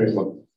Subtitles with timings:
[0.00, 0.48] Perdón.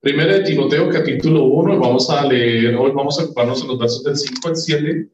[0.00, 4.02] Primera de Timoteo capítulo 1, vamos a leer, hoy vamos a ocuparnos en los versos
[4.02, 5.10] del 5 al 7,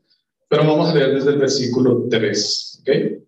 [0.48, 3.24] pero vamos a leer desde el versículo 3, ¿ok?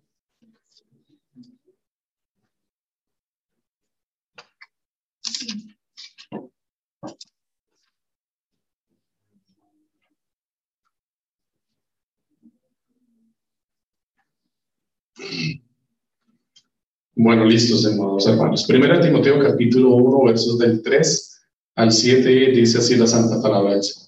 [17.19, 18.65] Bueno, listos, hermanos hermanos.
[18.65, 21.39] Primera Timoteo capítulo 1, versos del 3
[21.75, 24.07] al 7, dice así la santa palabra del Señor.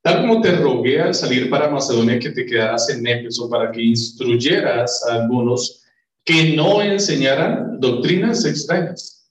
[0.00, 3.82] Tal como te rogué al salir para Macedonia que te quedaras en Éfeso para que
[3.82, 5.82] instruyeras a algunos
[6.24, 9.28] que no enseñaran doctrinas extrañas,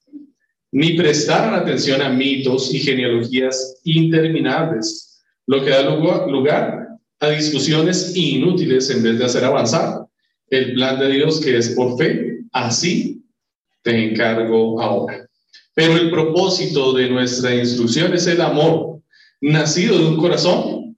[0.72, 6.90] ni prestaran atención a mitos y genealogías interminables, lo que da lugar
[7.22, 10.09] a discusiones inútiles en vez de hacer avanzar
[10.50, 13.24] el plan de Dios que es por fe así
[13.82, 15.28] te encargo ahora.
[15.74, 19.02] Pero el propósito de nuestra instrucción es el amor,
[19.42, 20.98] nacido de un corazón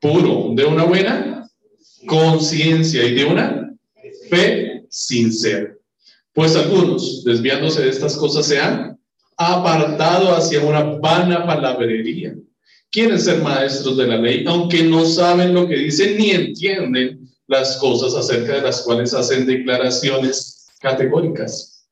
[0.00, 1.48] puro, de una buena
[2.06, 3.76] conciencia y de una
[4.28, 5.74] fe sincera.
[6.32, 8.98] Pues algunos, desviándose de estas cosas, se han
[9.36, 12.34] apartado hacia una vana palabrería.
[12.90, 17.76] Quieren ser maestros de la ley, aunque no saben lo que dicen ni entienden las
[17.78, 21.88] cosas acerca de las cuales hacen declaraciones categóricas.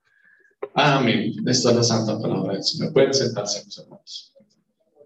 [0.74, 1.34] Amén.
[1.46, 2.92] Esta es la santa palabra del Señor.
[2.92, 4.33] Pueden sentarse, mis hermanos.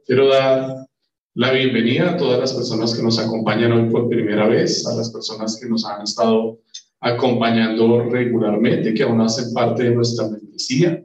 [0.07, 0.87] Quiero dar
[1.35, 5.11] la bienvenida a todas las personas que nos acompañan hoy por primera vez, a las
[5.11, 6.59] personas que nos han estado
[7.01, 11.05] acompañando regularmente, que aún hacen parte de nuestra membresía.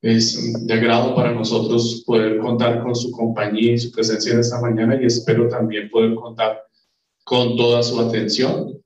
[0.00, 4.60] Es de agrado para nosotros poder contar con su compañía y su presencia en esta
[4.60, 6.63] mañana y espero también poder contar
[7.24, 8.78] con toda su atención.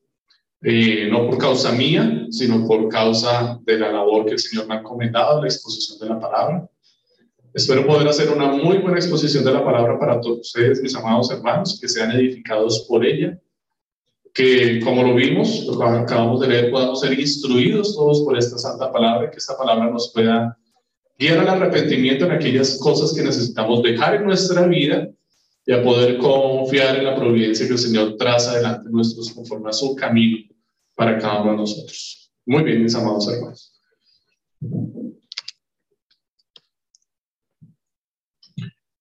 [0.62, 4.74] Eh, no por causa mía, sino por causa de la labor que el Señor me
[4.74, 6.68] ha encomendado, la exposición de la palabra.
[7.54, 11.30] Espero poder hacer una muy buena exposición de la palabra para todos ustedes, mis amados
[11.30, 13.38] hermanos, que sean edificados por ella,
[14.34, 18.58] que como lo vimos, lo que acabamos de leer, podamos ser instruidos todos por esta
[18.58, 20.56] santa palabra, que esta palabra nos pueda
[21.18, 25.08] guiar al arrepentimiento en aquellas cosas que necesitamos dejar en nuestra vida
[25.68, 29.68] y a poder confiar en la providencia que el Señor traza delante de nosotros conforme
[29.68, 30.38] a su camino
[30.94, 32.32] para cada uno de nosotros.
[32.46, 33.78] Muy bien, mis amados hermanos.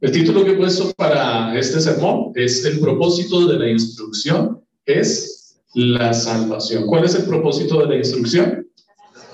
[0.02, 5.62] El título que he puesto para este sermón es El propósito de la instrucción es
[5.74, 6.86] la salvación.
[6.86, 8.70] ¿Cuál es el propósito de la instrucción?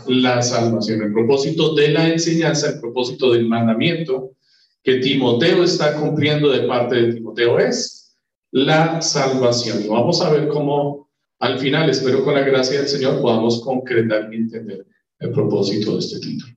[0.06, 1.02] La salvación.
[1.02, 4.36] El propósito de la enseñanza, el propósito del mandamiento
[4.84, 8.18] que Timoteo está cumpliendo de parte de Timoteo es
[8.52, 9.88] la salvación.
[9.88, 11.04] vamos a ver cómo
[11.44, 14.86] al final, espero con la gracia del Señor, podamos concretar y entender
[15.20, 16.54] el propósito de este título.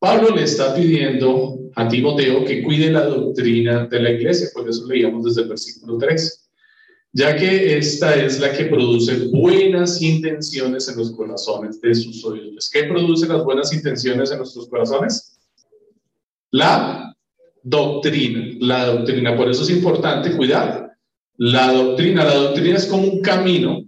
[0.00, 4.86] Pablo le está pidiendo a Timoteo que cuide la doctrina de la iglesia, por eso
[4.86, 6.50] leíamos desde el versículo 3,
[7.12, 12.68] ya que esta es la que produce buenas intenciones en los corazones de sus oyentes.
[12.72, 15.38] ¿Qué produce las buenas intenciones en nuestros corazones?
[16.50, 17.07] La
[17.68, 19.36] doctrina, la doctrina.
[19.36, 20.92] Por eso es importante cuidar
[21.36, 22.24] la doctrina.
[22.24, 23.84] La doctrina es como un camino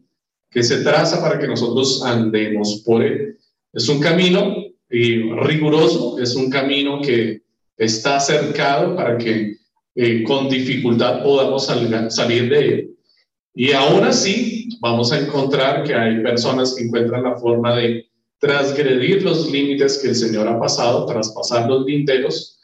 [0.50, 3.36] que se traza para que nosotros andemos por él.
[3.72, 4.54] Es un camino
[4.88, 7.42] eh, riguroso, es un camino que
[7.76, 9.56] está cercado para que
[9.94, 12.90] eh, con dificultad podamos salir de él.
[13.54, 18.06] Y aún así vamos a encontrar que hay personas que encuentran la forma de
[18.38, 22.59] transgredir los límites que el Señor ha pasado, traspasar los linderos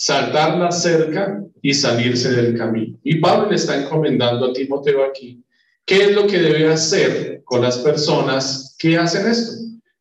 [0.00, 2.98] saltar la cerca y salirse del camino.
[3.04, 5.44] Y Pablo le está encomendando a Timoteo aquí
[5.84, 9.52] qué es lo que debe hacer con las personas que hacen esto,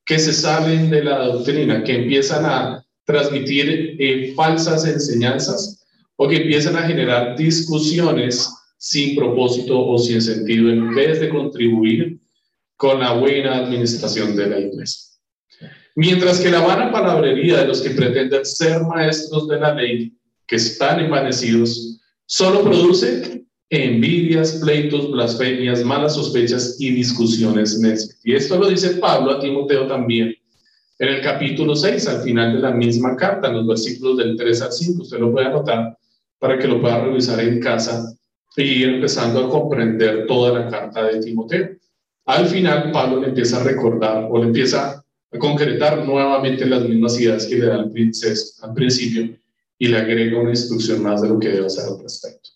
[0.06, 5.86] que se salen de la doctrina, que empiezan a transmitir eh, falsas enseñanzas
[6.16, 12.20] o que empiezan a generar discusiones sin propósito o sin sentido en vez de contribuir
[12.78, 15.09] con la buena administración de la iglesia.
[15.96, 20.14] Mientras que la vana palabrería de los que pretenden ser maestros de la ley,
[20.48, 28.20] que están envanecidos, solo produce envidias, pleitos, blasfemias, malas sospechas y discusiones necias.
[28.24, 30.36] Y esto lo dice Pablo a Timoteo también
[31.00, 34.62] en el capítulo 6, al final de la misma carta, en los versículos del 3
[34.62, 35.04] al 5.
[35.04, 35.98] Usted lo puede anotar
[36.40, 38.14] para que lo pueda revisar en casa
[38.58, 41.70] y ir empezando a comprender toda la carta de Timoteo.
[42.26, 47.20] Al final, Pablo le empieza a recordar o le empieza a concretar nuevamente las mismas
[47.20, 47.92] ideas que le da al,
[48.62, 49.38] al principio
[49.78, 52.50] y le agrega una instrucción más de lo que debe hacer al respecto.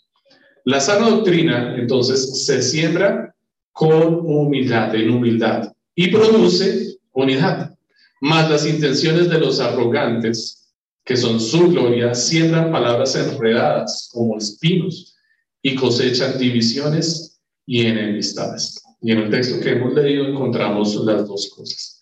[0.65, 3.35] La sana doctrina, entonces, se siembra
[3.71, 7.75] con humildad, en humildad, y produce unidad.
[8.21, 10.73] Más las intenciones de los arrogantes,
[11.03, 15.17] que son su gloria, siembran palabras enredadas como espinos
[15.61, 18.81] y cosechan divisiones y enemistades.
[19.01, 21.92] Y en el texto que hemos leído encontramos las dos cosas.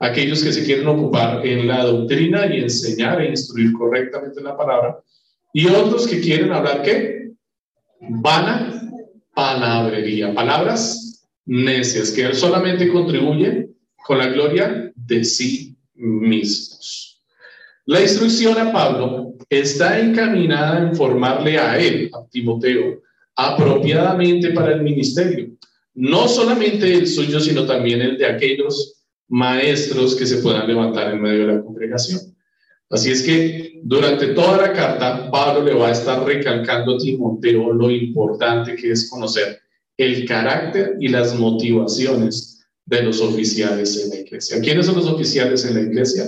[0.00, 4.98] Aquellos que se quieren ocupar en la doctrina y enseñar e instruir correctamente la palabra,
[5.52, 7.32] y otros que quieren hablar qué?
[8.00, 8.82] Vana
[9.34, 13.76] palabrería, palabras necias, que solamente contribuyen
[14.06, 17.22] con la gloria de sí mismos.
[17.84, 23.02] La instrucción a Pablo está encaminada en formarle a él, a Timoteo,
[23.36, 25.50] apropiadamente para el ministerio
[25.94, 28.99] no solamente el suyo, sino también el de aquellos
[29.30, 32.20] maestros que se puedan levantar en medio de la congregación.
[32.90, 37.72] Así es que durante toda la carta, Pablo le va a estar recalcando a Timoteo
[37.72, 39.60] lo importante que es conocer
[39.96, 44.60] el carácter y las motivaciones de los oficiales en la iglesia.
[44.60, 46.26] ¿Quiénes son los oficiales en la iglesia?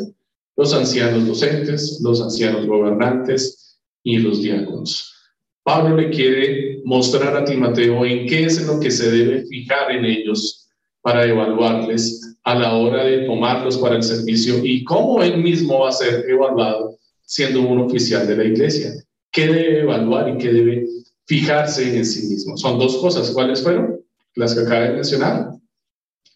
[0.56, 5.12] Los ancianos docentes, los ancianos gobernantes y los diáconos.
[5.64, 10.04] Pablo le quiere mostrar a Timoteo en qué es lo que se debe fijar en
[10.04, 10.68] ellos
[11.00, 15.90] para evaluarles a la hora de tomarlos para el servicio y cómo él mismo va
[15.90, 18.92] a ser evaluado siendo un oficial de la iglesia.
[19.30, 20.86] ¿Qué debe evaluar y qué debe
[21.26, 22.56] fijarse en sí mismo?
[22.56, 23.30] Son dos cosas.
[23.30, 24.00] ¿Cuáles fueron?
[24.34, 25.52] Las que acaba de mencionar.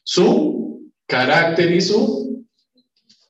[0.02, 2.46] Su carácter y su,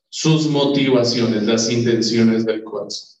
[0.07, 3.17] sus motivaciones, las intenciones del corazón.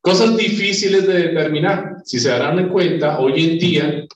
[0.00, 1.96] Cosas difíciles de determinar.
[2.04, 4.06] Si se darán cuenta, hoy en día,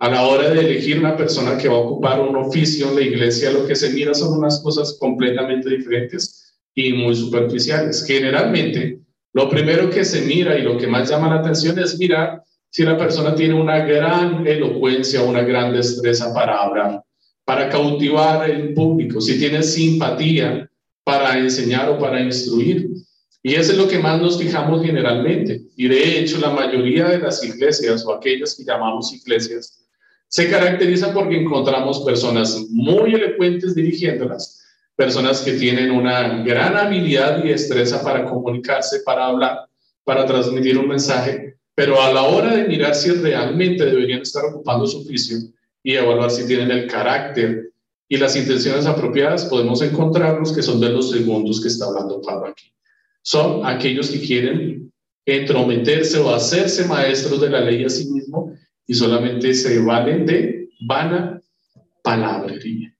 [0.00, 3.02] a la hora de elegir una persona que va a ocupar un oficio en la
[3.02, 8.04] iglesia, lo que se mira son unas cosas completamente diferentes y muy superficiales.
[8.06, 9.00] Generalmente,
[9.32, 12.84] lo primero que se mira y lo que más llama la atención es mirar si
[12.84, 17.02] la persona tiene una gran elocuencia, una gran destreza para hablar,
[17.44, 20.70] para cautivar el público, si tiene simpatía
[21.02, 22.88] para enseñar o para instruir.
[23.42, 25.62] Y eso es lo que más nos fijamos generalmente.
[25.76, 29.87] Y de hecho, la mayoría de las iglesias o aquellas que llamamos iglesias
[30.28, 34.62] se caracterizan porque encontramos personas muy elocuentes dirigiéndolas,
[34.94, 39.68] personas que tienen una gran habilidad y destreza para comunicarse, para hablar,
[40.04, 44.86] para transmitir un mensaje, pero a la hora de mirar si realmente deberían estar ocupando
[44.86, 45.38] su oficio
[45.82, 47.70] y evaluar si tienen el carácter
[48.08, 52.48] y las intenciones apropiadas, podemos encontrarnos que son de los segundos que está hablando Pablo
[52.48, 52.72] aquí.
[53.22, 54.92] Son aquellos que quieren
[55.26, 58.54] entrometerse o hacerse maestros de la ley a sí mismo
[58.88, 61.40] y solamente se valen de vana
[62.02, 62.92] palabrería.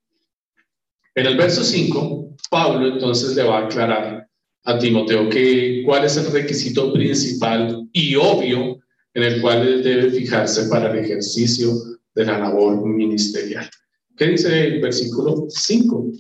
[1.15, 4.29] En el verso 5, Pablo entonces le va a aclarar
[4.65, 8.79] a Timoteo que cuál es el requisito principal y obvio
[9.15, 11.73] en el cual él debe fijarse para el ejercicio
[12.15, 13.69] de la labor ministerial.
[14.15, 16.13] ¿Qué dice el versículo 5?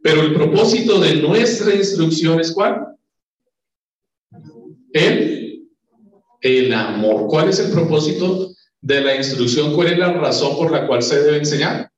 [0.00, 2.86] Pero el propósito de nuestra instrucción es cuál?
[4.92, 5.68] El,
[6.40, 7.26] el amor.
[7.26, 8.52] ¿Cuál es el propósito
[8.82, 9.74] de la instrucción?
[9.74, 11.90] ¿Cuál es la razón por la cual se debe enseñar?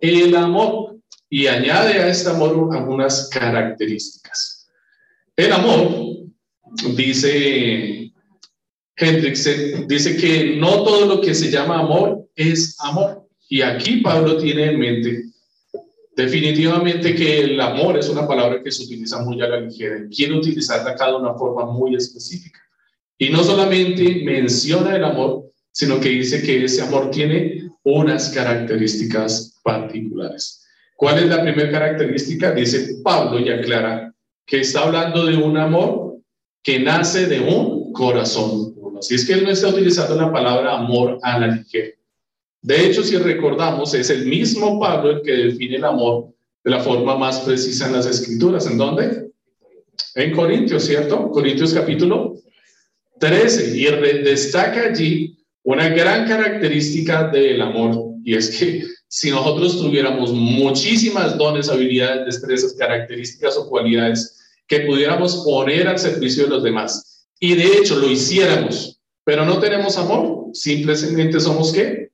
[0.00, 0.96] El amor.
[1.32, 4.68] Y añade a este amor algunas características.
[5.36, 6.26] El amor,
[6.96, 8.12] dice
[8.96, 13.28] Hendrix, dice que no todo lo que se llama amor es amor.
[13.48, 15.30] Y aquí Pablo tiene en mente
[16.20, 20.06] Definitivamente que el amor es una palabra que se utiliza muy a la ligera.
[20.14, 22.60] Quiere utilizarla acá de una forma muy específica.
[23.16, 29.60] Y no solamente menciona el amor, sino que dice que ese amor tiene unas características
[29.62, 30.66] particulares.
[30.96, 32.52] ¿Cuál es la primera característica?
[32.52, 34.14] Dice Pablo y aclara
[34.46, 36.18] que está hablando de un amor
[36.62, 41.18] que nace de un corazón Así es que él no está utilizando la palabra amor
[41.22, 41.94] a la ligera.
[42.60, 46.80] De hecho, si recordamos, es el mismo Pablo el que define el amor de la
[46.80, 48.66] forma más precisa en las escrituras.
[48.66, 49.30] ¿En dónde?
[50.16, 51.30] En Corintios, ¿cierto?
[51.30, 52.34] Corintios capítulo
[53.20, 53.78] 13.
[53.78, 53.84] Y
[54.22, 58.14] destaca allí una gran característica del amor.
[58.24, 65.42] Y es que si nosotros tuviéramos muchísimas dones, habilidades, destrezas, características o cualidades que pudiéramos
[65.44, 70.50] poner al servicio de los demás, y de hecho lo hiciéramos, pero no tenemos amor,
[70.52, 72.10] simplemente somos qué?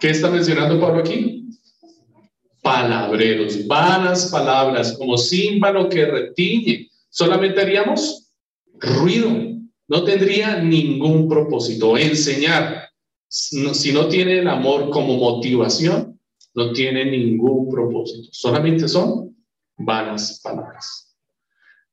[0.00, 1.48] ¿Qué está mencionando Pablo aquí?
[2.62, 6.88] Palabreros, vanas palabras, como símbolo que retiñe.
[7.10, 8.30] Solamente haríamos
[8.78, 9.47] ruido.
[9.88, 11.96] No tendría ningún propósito.
[11.96, 12.90] Enseñar,
[13.26, 16.20] si no tiene el amor como motivación,
[16.54, 18.28] no tiene ningún propósito.
[18.32, 19.36] Solamente son
[19.78, 21.16] vanas palabras.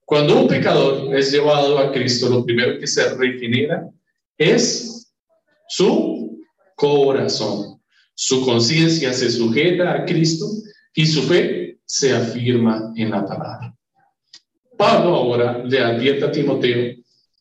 [0.03, 3.89] Cuando un pecador es llevado a Cristo, lo primero que se regenera
[4.37, 5.13] es
[5.67, 6.39] su
[6.75, 7.81] corazón.
[8.13, 10.45] Su conciencia se sujeta a Cristo
[10.93, 13.75] y su fe se afirma en la palabra.
[14.77, 16.95] Pablo ahora le advierte a Timoteo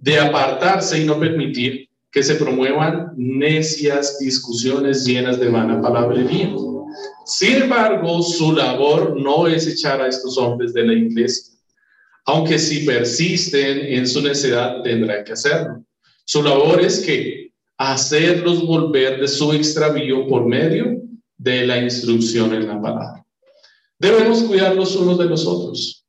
[0.05, 6.55] de apartarse y no permitir que se promuevan necias discusiones llenas de vana palabrería.
[7.25, 11.55] Sin embargo, su labor no es echar a estos hombres de la iglesia,
[12.27, 15.83] aunque si persisten en su necedad tendrán que hacerlo.
[16.27, 21.01] Su labor es que hacerlos volver de su extravío por medio
[21.39, 23.25] de la instrucción en la palabra.
[23.99, 26.04] Debemos cuidar los unos de los otros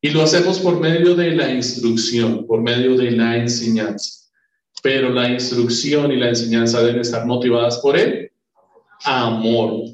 [0.00, 4.30] y lo hacemos por medio de la instrucción, por medio de la enseñanza.
[4.82, 8.30] Pero la instrucción y la enseñanza deben estar motivadas por el
[9.04, 9.84] amor,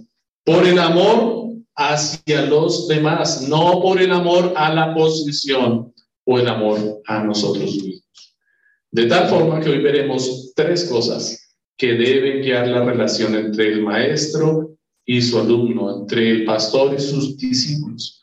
[0.44, 1.42] por el amor
[1.76, 5.92] hacia los demás, no por el amor a la posición
[6.25, 8.37] o el amor a nosotros mismos.
[8.90, 13.82] De tal forma que hoy veremos tres cosas que deben guiar la relación entre el
[13.82, 18.22] maestro y su alumno, entre el pastor y sus discípulos.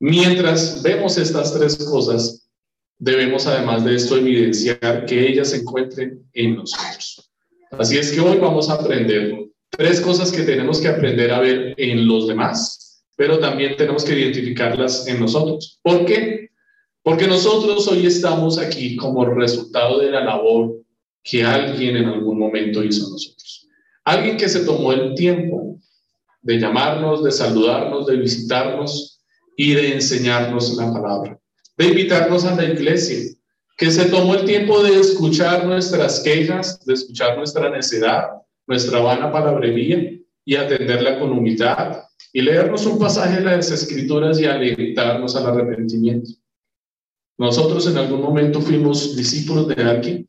[0.00, 2.48] Mientras vemos estas tres cosas,
[2.98, 7.30] debemos además de esto evidenciar que ellas se encuentren en nosotros.
[7.72, 11.74] Así es que hoy vamos a aprender tres cosas que tenemos que aprender a ver
[11.76, 15.78] en los demás, pero también tenemos que identificarlas en nosotros.
[15.82, 16.48] ¿Por qué?
[17.02, 20.82] Porque nosotros hoy estamos aquí como resultado de la labor
[21.22, 23.68] que alguien en algún momento hizo a nosotros.
[24.04, 25.78] Alguien que se tomó el tiempo
[26.40, 29.19] de llamarnos, de saludarnos, de visitarnos
[29.56, 31.38] y de enseñarnos la palabra,
[31.76, 33.34] de invitarnos a la iglesia,
[33.76, 38.28] que se tomó el tiempo de escuchar nuestras quejas, de escuchar nuestra necedad,
[38.66, 40.12] nuestra vana palabrería
[40.44, 42.02] y atenderla con humildad
[42.32, 46.30] y leernos un pasaje de las escrituras y alentarnos al arrepentimiento.
[47.38, 50.28] Nosotros en algún momento fuimos discípulos de alguien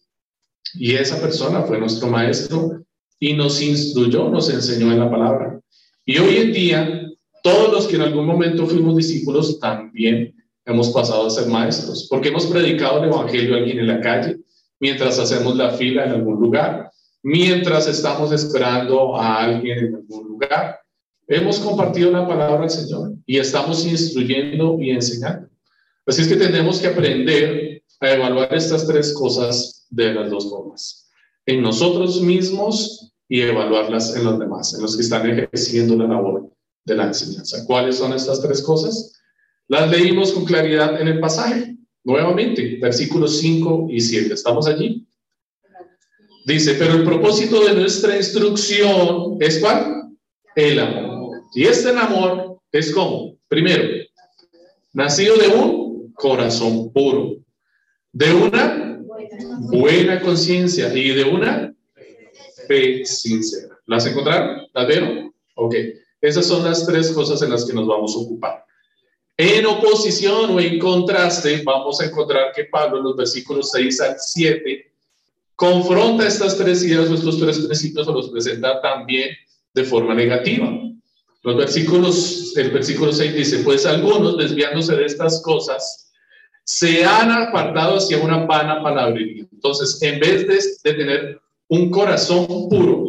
[0.73, 2.81] y esa persona fue nuestro maestro
[3.19, 5.59] y nos instruyó, nos enseñó en la palabra.
[6.05, 7.00] Y hoy en día,
[7.43, 12.29] todos los que en algún momento fuimos discípulos también hemos pasado a ser maestros, porque
[12.29, 14.37] hemos predicado el Evangelio a alguien en la calle,
[14.79, 16.91] mientras hacemos la fila en algún lugar,
[17.23, 20.79] mientras estamos esperando a alguien en algún lugar.
[21.27, 25.47] Hemos compartido la palabra del Señor y estamos instruyendo y enseñando.
[26.05, 31.09] Así es que tenemos que aprender a evaluar estas tres cosas de las dos formas.
[31.45, 36.51] En nosotros mismos y evaluarlas en los demás, en los que están ejerciendo la labor
[36.91, 37.65] de la enseñanza.
[37.65, 39.13] ¿Cuáles son estas tres cosas?
[39.67, 41.77] Las leímos con claridad en el pasaje.
[42.03, 44.33] Nuevamente, versículos 5 y 7.
[44.33, 45.07] ¿Estamos allí?
[46.45, 50.09] Dice, pero el propósito de nuestra instrucción es cuál?
[50.55, 51.41] El amor.
[51.53, 53.83] Y este amor es como, primero,
[54.93, 57.37] nacido de un corazón puro,
[58.11, 58.99] de una
[59.69, 61.73] buena conciencia y de una
[62.67, 63.77] fe sincera.
[63.85, 64.67] ¿Las encontraron?
[64.73, 65.33] ¿Las vieron?
[65.55, 65.75] Ok.
[66.21, 68.65] Esas son las tres cosas en las que nos vamos a ocupar.
[69.37, 74.15] En oposición o en contraste, vamos a encontrar que Pablo en los versículos 6 al
[74.19, 74.93] 7
[75.55, 79.29] confronta estas tres ideas o estos tres principios o los presenta también
[79.73, 80.69] de forma negativa.
[81.43, 86.11] Los versículos, el versículo 6 dice, pues algunos desviándose de estas cosas,
[86.63, 89.47] se han apartado hacia una vana palabrería.
[89.51, 93.05] Entonces, en vez de, tener un corazón puro,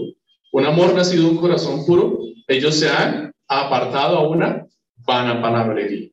[0.53, 4.67] un amor nacido de un corazón puro, ellos se han apartado a una
[5.07, 6.09] vana palabrería.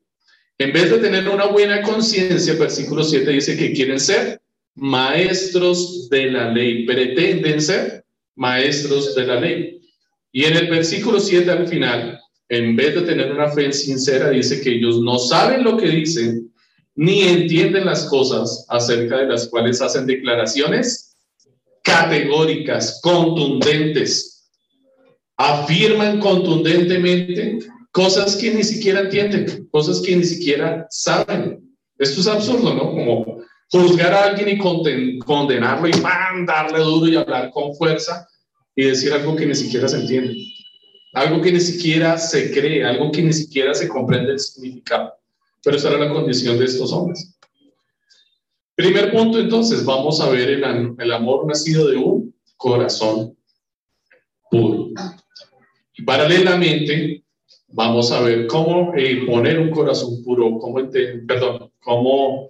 [0.57, 4.41] En vez de tener una buena conciencia, versículo 7 dice que quieren ser
[4.75, 8.03] maestros de la ley, pretenden ser
[8.35, 9.81] maestros de la ley.
[10.31, 12.19] Y en el versículo 7 al final,
[12.49, 16.51] en vez de tener una fe sincera, dice que ellos no saben lo que dicen
[16.95, 21.15] ni entienden las cosas acerca de las cuales hacen declaraciones
[21.81, 24.38] categóricas, contundentes.
[25.41, 27.59] Afirman contundentemente
[27.91, 31.77] cosas que ni siquiera entienden, cosas que ni siquiera saben.
[31.97, 32.91] Esto es absurdo, ¿no?
[32.91, 33.41] Como
[33.71, 35.91] juzgar a alguien y condenarlo y
[36.45, 38.27] darle duro y hablar con fuerza
[38.75, 40.35] y decir algo que ni siquiera se entiende,
[41.13, 45.13] algo que ni siquiera se cree, algo que ni siquiera se comprende el significado.
[45.63, 47.33] Pero esa era la condición de estos hombres.
[48.75, 53.37] Primer punto, entonces, vamos a ver el, el amor nacido de un corazón
[54.51, 54.89] puro.
[56.05, 57.23] Paralelamente,
[57.69, 60.89] vamos a ver cómo eh, poner un corazón puro, cómo,
[61.27, 62.49] perdón, cómo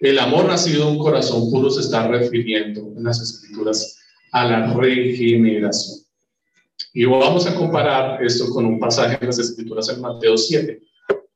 [0.00, 3.98] el amor nacido de un corazón puro se está refiriendo en las escrituras
[4.32, 5.98] a la regeneración.
[6.94, 10.80] Y vamos a comparar esto con un pasaje en las escrituras en Mateo 7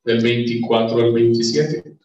[0.05, 1.97] del 24 al 27.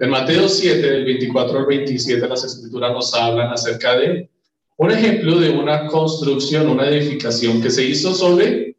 [0.00, 4.30] En Mateo 7, del 24 al 27, las escrituras nos hablan acerca de
[4.78, 8.69] un ejemplo de una construcción, una edificación que se hizo sobre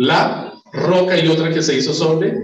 [0.00, 2.34] la roca y otra que se hizo sobre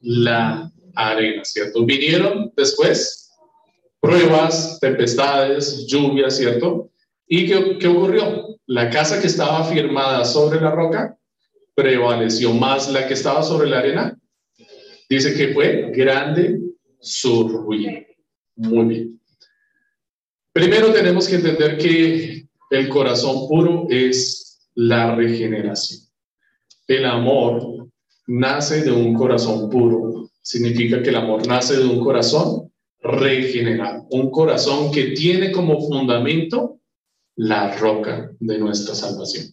[0.00, 1.84] la arena, ¿cierto?
[1.84, 3.30] Vinieron después
[4.00, 6.90] pruebas, tempestades, lluvias, ¿cierto?
[7.28, 8.56] ¿Y qué, qué ocurrió?
[8.64, 11.18] La casa que estaba firmada sobre la roca
[11.74, 14.18] prevaleció más la que estaba sobre la arena.
[15.10, 16.58] Dice que fue grande
[17.00, 18.00] su ruina.
[18.56, 19.20] Muy bien.
[20.54, 26.03] Primero tenemos que entender que el corazón puro es la regeneración.
[26.86, 27.88] El amor
[28.26, 30.30] nace de un corazón puro.
[30.42, 36.80] Significa que el amor nace de un corazón regenerado, un corazón que tiene como fundamento
[37.36, 39.46] la roca de nuestra salvación.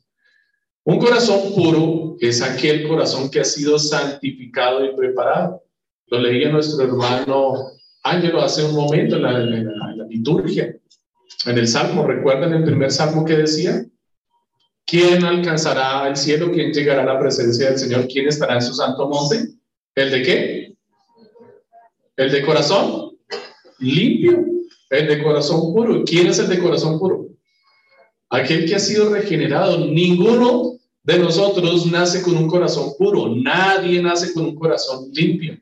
[0.84, 5.64] Un corazón puro es aquel corazón que ha sido santificado y preparado.
[6.08, 7.72] Lo leía nuestro hermano
[8.04, 10.76] Ángelo hace un momento en la, liturgia,
[11.46, 12.06] en el Salmo.
[12.06, 13.86] ¿Recuerdan el primer Salmo que decía?
[14.86, 16.52] ¿Quién alcanzará el cielo?
[16.52, 18.08] ¿Quién llegará a la presencia del Señor?
[18.08, 19.54] ¿Quién estará en su santo monte?
[19.96, 20.76] ¿El de qué?
[22.18, 23.18] ¿El de corazón?
[23.80, 24.46] Limpio.
[24.90, 26.04] El de corazón puro.
[26.04, 27.30] ¿Quién es el de corazón puro?
[28.30, 29.86] Aquel que ha sido regenerado.
[29.88, 33.34] Ninguno de nosotros nace con un corazón puro.
[33.36, 35.58] Nadie nace con un corazón limpio.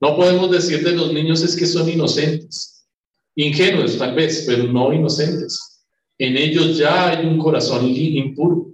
[0.00, 2.86] No podemos decir de los niños es que son inocentes.
[3.34, 5.75] Ingenuos tal vez, pero no inocentes.
[6.18, 8.68] En ellos ya hay un corazón impuro.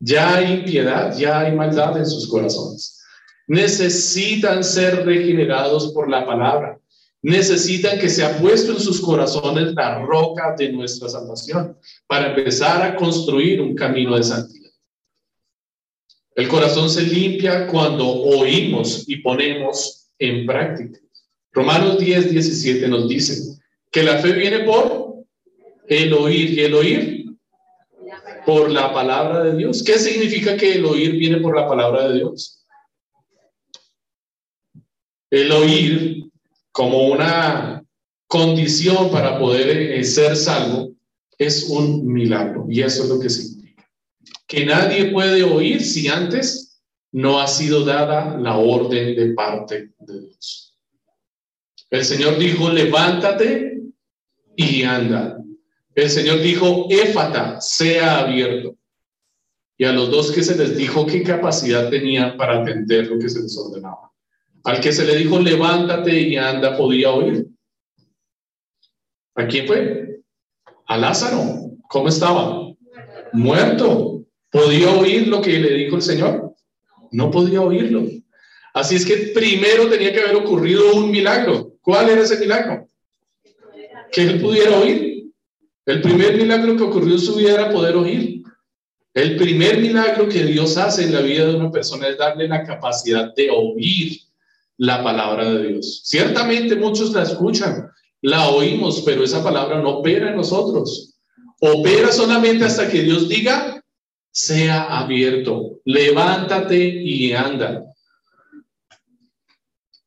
[0.00, 3.00] Ya hay impiedad, ya hay maldad en sus corazones.
[3.46, 6.78] Necesitan ser regenerados por la palabra
[7.24, 11.74] necesitan que sea puesto en sus corazones la roca de nuestra salvación
[12.06, 14.70] para empezar a construir un camino de santidad.
[16.36, 21.00] El corazón se limpia cuando oímos y ponemos en práctica.
[21.52, 23.58] Romanos 10, 17 nos dice
[23.90, 25.03] que la fe viene por
[25.88, 27.24] el oír y el oír
[28.46, 29.82] por la palabra de Dios.
[29.82, 32.64] ¿Qué significa que el oír viene por la palabra de Dios?
[35.30, 36.24] El oír
[36.72, 37.84] como una
[38.26, 40.92] condición para poder eh, ser salvo
[41.38, 42.66] es un milagro.
[42.68, 43.88] Y eso es lo que significa.
[44.46, 46.82] Que nadie puede oír si antes
[47.12, 50.76] no ha sido dada la orden de parte de Dios.
[51.90, 53.82] El Señor dijo, levántate
[54.56, 55.38] y anda.
[55.94, 58.76] El Señor dijo, éfata, sea abierto.
[59.76, 63.28] Y a los dos que se les dijo qué capacidad tenían para atender lo que
[63.28, 64.10] se les ordenaba.
[64.64, 67.46] Al que se le dijo, levántate y anda, podía oír.
[69.34, 70.20] ¿A quién fue?
[70.86, 71.70] A Lázaro.
[71.88, 72.72] ¿Cómo estaba?
[73.32, 74.24] Muerto.
[74.50, 76.54] ¿Podía oír lo que le dijo el Señor?
[77.10, 78.04] No podía oírlo.
[78.72, 81.74] Así es que primero tenía que haber ocurrido un milagro.
[81.80, 82.88] ¿Cuál era ese milagro?
[84.10, 85.23] Que él pudiera oír.
[85.86, 88.42] El primer milagro que ocurrió en su vida era poder oír.
[89.12, 92.64] El primer milagro que Dios hace en la vida de una persona es darle la
[92.64, 94.20] capacidad de oír
[94.78, 96.00] la palabra de Dios.
[96.04, 97.90] Ciertamente muchos la escuchan,
[98.22, 101.14] la oímos, pero esa palabra no opera en nosotros.
[101.60, 103.82] Opera solamente hasta que Dios diga,
[104.30, 107.84] sea abierto, levántate y anda.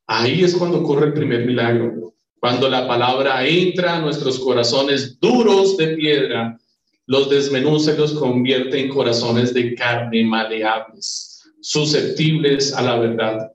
[0.06, 2.07] Ahí es cuando ocurre el primer milagro,
[2.40, 6.58] cuando la palabra entra a nuestros corazones duros de piedra,
[7.06, 13.52] los desmenuza y los convierte en corazones de carne maleables, susceptibles a la verdad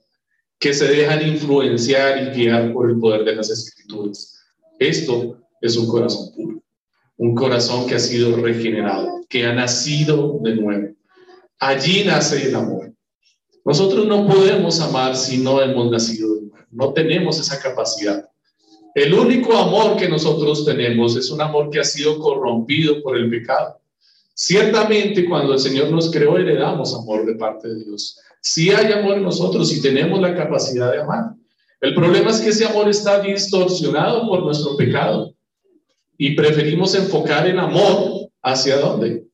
[0.60, 4.42] que se dejan influenciar y guiar por el poder de las escrituras.
[4.80, 6.64] Esto es un corazón puro,
[7.18, 10.96] un corazón que ha sido regenerado, que ha nacido de nuevo.
[11.60, 12.94] Allí nace el amor.
[13.66, 18.30] Nosotros no podemos amar si no hemos nacido de nuevo, no tenemos esa capacidad.
[18.96, 23.30] El único amor que nosotros tenemos es un amor que ha sido corrompido por el
[23.30, 23.80] pecado.
[24.36, 29.18] Ciertamente cuando el Señor nos creó heredamos amor de parte de Dios, si hay amor
[29.18, 31.34] en nosotros y tenemos la capacidad de amar.
[31.82, 35.34] El problema es que ese amor está distorsionado por nuestro pecado
[36.18, 39.26] y preferimos enfocar el amor hacia dónde?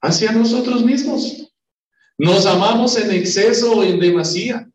[0.00, 1.52] Hacia nosotros mismos.
[2.16, 4.68] Nos amamos en exceso o en demasía.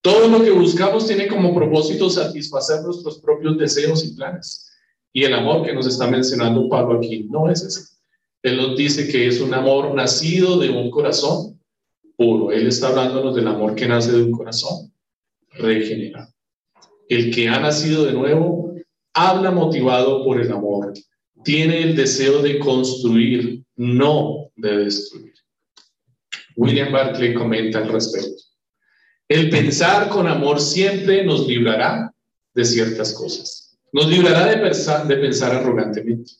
[0.00, 4.70] Todo lo que buscamos tiene como propósito satisfacer nuestros propios deseos y planes.
[5.12, 7.98] Y el amor que nos está mencionando Pablo aquí no es ese.
[8.42, 11.60] Él nos dice que es un amor nacido de un corazón
[12.16, 12.52] puro.
[12.52, 14.92] Él está hablándonos del amor que nace de un corazón
[15.50, 16.32] regenerado.
[17.08, 18.74] El que ha nacido de nuevo
[19.12, 20.92] habla motivado por el amor.
[21.42, 25.34] Tiene el deseo de construir, no de destruir.
[26.56, 28.47] William Barclay comenta al respecto.
[29.28, 32.14] El pensar con amor siempre nos librará
[32.54, 33.78] de ciertas cosas.
[33.92, 36.32] Nos librará de pensar, de pensar arrogantemente.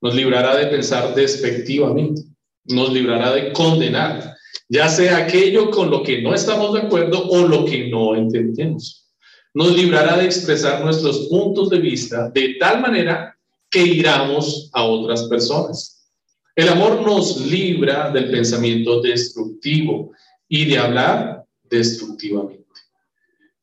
[0.00, 2.22] Nos librará de pensar despectivamente.
[2.66, 4.36] Nos librará de condenar,
[4.68, 9.08] ya sea aquello con lo que no estamos de acuerdo o lo que no entendemos.
[9.52, 13.36] Nos librará de expresar nuestros puntos de vista de tal manera
[13.68, 16.08] que iramos a otras personas.
[16.54, 20.12] El amor nos libra del pensamiento destructivo
[20.48, 21.39] y de hablar
[21.70, 22.66] destructivamente.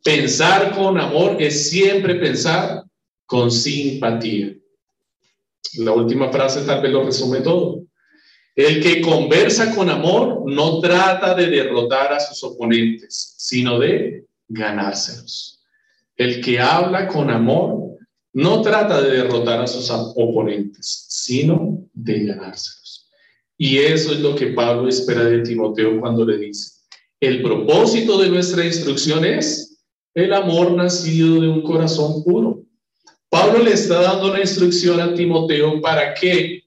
[0.04, 2.84] Pensar con amor es siempre pensar
[3.26, 4.56] con simpatía.
[5.80, 7.84] La última frase tal vez lo resume todo.
[8.56, 15.62] El que conversa con amor no trata de derrotar a sus oponentes, sino de ganárselos.
[16.16, 17.98] El que habla con amor
[18.34, 23.10] no trata de derrotar a sus oponentes, sino de ganárselos.
[23.58, 26.77] Y eso es lo que Pablo espera de Timoteo cuando le dice,
[27.20, 29.80] el propósito de nuestra instrucción es
[30.14, 32.64] el amor nacido de un corazón puro.
[33.30, 36.64] Pablo le está dando la instrucción a Timoteo para que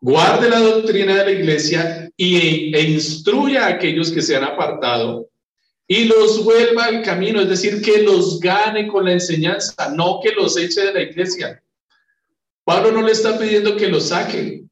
[0.00, 5.28] guarde la doctrina de la iglesia y, e instruya a aquellos que se han apartado
[5.86, 10.32] y los vuelva al camino, es decir, que los gane con la enseñanza, no que
[10.32, 11.62] los eche de la iglesia.
[12.64, 14.64] Pablo no le está pidiendo que los saque.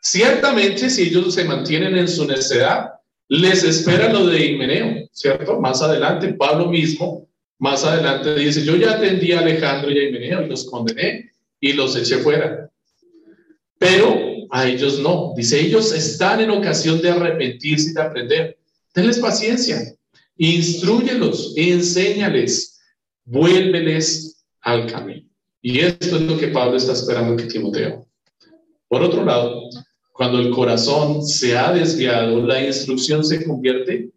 [0.00, 2.93] Ciertamente, si ellos se mantienen en su necedad,
[3.28, 5.60] les espera lo de Himeneo, ¿cierto?
[5.60, 10.42] Más adelante, Pablo mismo, más adelante dice, yo ya atendí a Alejandro y a Himeneo
[10.42, 12.70] y los condené y los eché fuera.
[13.78, 15.32] Pero a ellos no.
[15.36, 18.58] Dice, ellos están en ocasión de arrepentirse y de aprender.
[18.92, 19.94] Tenles paciencia,
[20.36, 22.80] instruyelos, enséñales,
[23.24, 25.28] vuélveles al camino.
[25.60, 28.06] Y esto es lo que Pablo está esperando que Timoteo.
[28.88, 29.62] Por otro lado,
[30.14, 34.12] cuando el corazón se ha desviado, la instrucción se convierte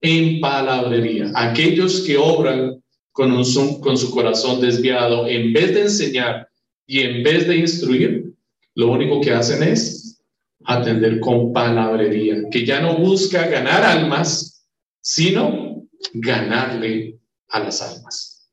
[0.00, 1.30] en palabrería.
[1.36, 2.82] Aquellos que obran
[3.12, 6.48] con, su corazón desviado, en vez de enseñar
[6.84, 8.34] y en vez de instruir,
[8.74, 10.20] lo único que hacen es
[10.64, 14.66] atender con palabrería, que ya no busca ganar almas,
[15.00, 18.50] sino ganarle a las almas.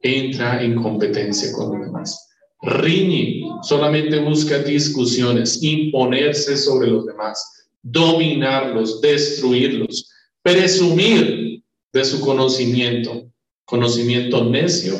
[0.00, 2.31] Entra en competencia con los demás
[2.62, 10.08] riñe, solamente busca discusiones, imponerse sobre los demás, dominarlos, destruirlos,
[10.42, 13.24] presumir de su conocimiento,
[13.64, 14.96] conocimiento necio,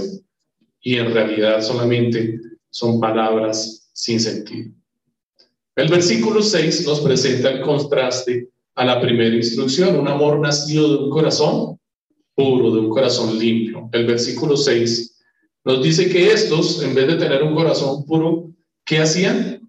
[0.82, 4.72] y en realidad solamente son palabras sin sentido.
[5.76, 11.04] El versículo 6 nos presenta el contraste a la primera instrucción, un amor nacido de
[11.04, 11.78] un corazón
[12.34, 13.88] puro, de un corazón limpio.
[13.92, 15.11] El versículo 6
[15.64, 18.50] nos dice que estos, en vez de tener un corazón puro,
[18.84, 19.68] ¿qué hacían?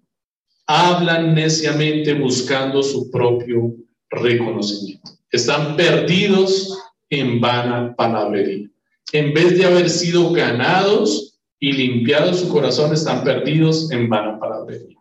[0.66, 3.74] Hablan neciamente buscando su propio
[4.10, 5.12] reconocimiento.
[5.30, 6.76] Están perdidos
[7.10, 8.68] en vana palabrería.
[9.12, 14.98] En vez de haber sido ganados y limpiados su corazón, están perdidos en vana palabrería.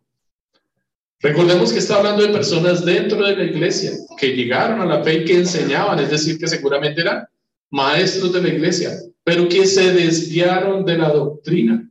[1.19, 5.19] Recordemos que está hablando de personas dentro de la iglesia que llegaron a la fe
[5.19, 7.25] y que enseñaban, es decir, que seguramente eran
[7.71, 8.91] maestros de la iglesia,
[9.23, 11.89] pero que se desviaron de la doctrina.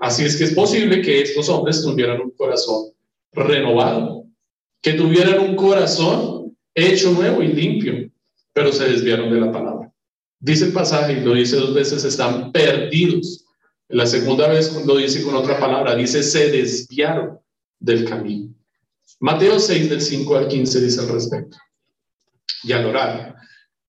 [0.00, 2.92] Así es que es posible que estos hombres tuvieran un corazón
[3.32, 4.24] renovado,
[4.80, 8.10] que tuvieran un corazón hecho nuevo y limpio,
[8.52, 9.92] pero se desviaron de la palabra.
[10.40, 13.44] Dice el pasaje, y lo dice dos veces, están perdidos.
[13.88, 17.38] La segunda vez lo dice con otra palabra, dice se desviaron
[17.78, 18.52] del camino.
[19.20, 21.56] Mateo 6 del 5 al 15 dice al respecto.
[22.64, 23.31] Y al orar,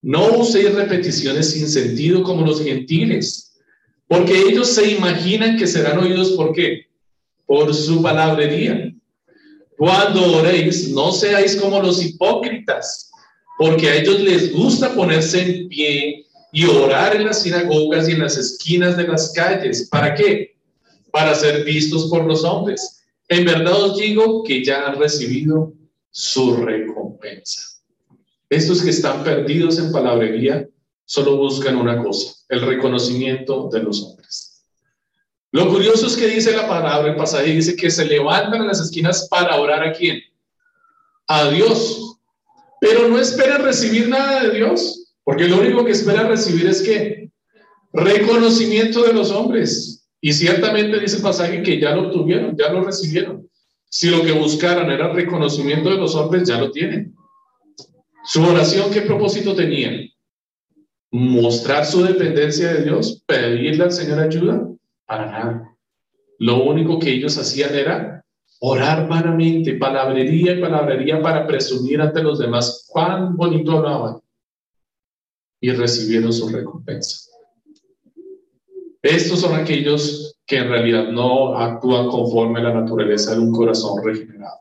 [0.03, 3.53] no uséis repeticiones sin sentido como los gentiles,
[4.07, 6.87] porque ellos se imaginan que serán oídos por qué?
[7.45, 8.93] Por su palabrería.
[9.77, 13.09] Cuando oréis, no seáis como los hipócritas,
[13.57, 18.19] porque a ellos les gusta ponerse en pie y orar en las sinagogas y en
[18.19, 19.87] las esquinas de las calles.
[19.89, 20.57] ¿Para qué?
[21.11, 23.03] Para ser vistos por los hombres.
[23.29, 25.71] En verdad os digo que ya han recibido
[26.11, 27.72] su recompensa.
[28.53, 30.67] Estos que están perdidos en palabrería
[31.05, 34.63] solo buscan una cosa, el reconocimiento de los hombres.
[35.51, 38.79] Lo curioso es que dice la palabra, el pasaje dice que se levantan en las
[38.79, 40.21] esquinas para orar a quién?
[41.27, 42.19] A Dios.
[42.79, 47.31] Pero no esperan recibir nada de Dios, porque lo único que esperan recibir es que
[47.91, 50.05] reconocimiento de los hombres.
[50.21, 53.49] Y ciertamente dice el pasaje que ya lo obtuvieron, ya lo recibieron.
[53.89, 57.15] Si lo que buscaran era reconocimiento de los hombres, ya lo tienen.
[58.23, 59.91] Su oración, ¿qué propósito tenía?
[61.11, 64.67] Mostrar su dependencia de Dios, pedirle al Señor ayuda,
[65.05, 65.77] para nada.
[66.39, 68.25] Lo único que ellos hacían era
[68.59, 74.21] orar vanamente, palabrería y palabrería para presumir ante los demás cuán bonito hablaban
[75.59, 77.29] y recibieron su recompensa.
[79.01, 84.01] Estos son aquellos que en realidad no actúan conforme a la naturaleza de un corazón
[84.03, 84.59] regenerado,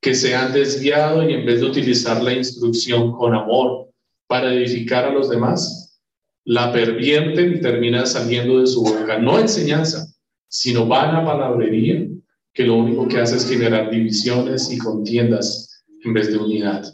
[0.00, 3.90] que se han desviado y en vez de utilizar la instrucción con amor
[4.26, 6.00] para edificar a los demás,
[6.44, 10.06] la pervierten y termina saliendo de su boca no enseñanza,
[10.48, 12.08] sino vana palabrería,
[12.52, 16.84] que lo único que hace es generar divisiones y contiendas en vez de unidad,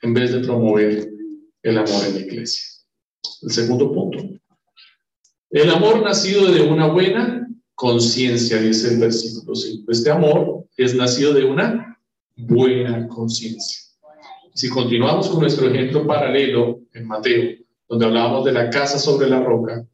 [0.00, 1.10] en vez de promover
[1.62, 2.62] el amor en la iglesia.
[3.42, 4.18] El segundo punto.
[5.50, 9.90] El amor nacido de una buena conciencia, dice el versículo 5.
[9.90, 11.91] Este amor es nacido de una
[12.46, 13.80] buena conciencia.
[14.54, 17.56] Si continuamos con nuestro ejemplo paralelo en Mateo,
[17.88, 19.86] donde hablábamos de la casa sobre la roca,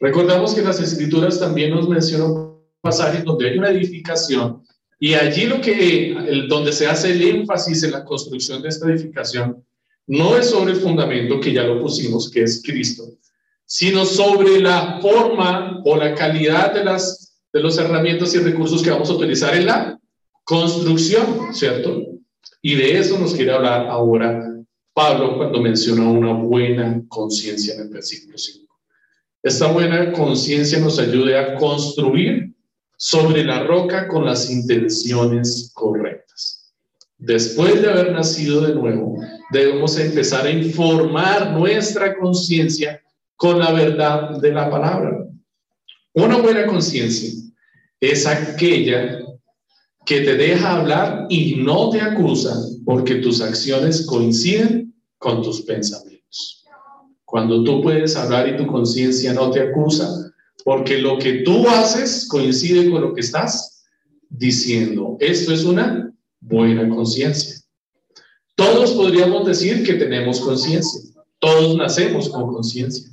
[0.00, 4.62] recordamos que las escrituras también nos mencionan pasajes donde hay una edificación
[5.00, 9.64] y allí lo que, donde se hace el énfasis en la construcción de esta edificación,
[10.06, 13.04] no es sobre el fundamento que ya lo pusimos, que es Cristo,
[13.64, 18.90] sino sobre la forma o la calidad de, las, de los herramientas y recursos que
[18.90, 20.00] vamos a utilizar en la
[20.48, 22.06] construcción, ¿cierto?
[22.62, 24.50] Y de eso nos quiere hablar ahora
[24.94, 28.74] Pablo cuando menciona una buena conciencia en el versículo 5.
[29.42, 32.54] Esta buena conciencia nos ayuda a construir
[32.96, 36.72] sobre la roca con las intenciones correctas.
[37.18, 39.20] Después de haber nacido de nuevo,
[39.52, 43.02] debemos empezar a informar nuestra conciencia
[43.36, 45.26] con la verdad de la palabra.
[46.14, 47.34] Una buena conciencia
[48.00, 49.28] es aquella
[50.08, 56.64] que te deja hablar y no te acusa porque tus acciones coinciden con tus pensamientos.
[57.26, 60.08] Cuando tú puedes hablar y tu conciencia no te acusa,
[60.64, 63.84] porque lo que tú haces coincide con lo que estás
[64.30, 65.18] diciendo.
[65.20, 67.56] Esto es una buena conciencia.
[68.54, 71.02] Todos podríamos decir que tenemos conciencia.
[71.38, 73.10] Todos nacemos con conciencia.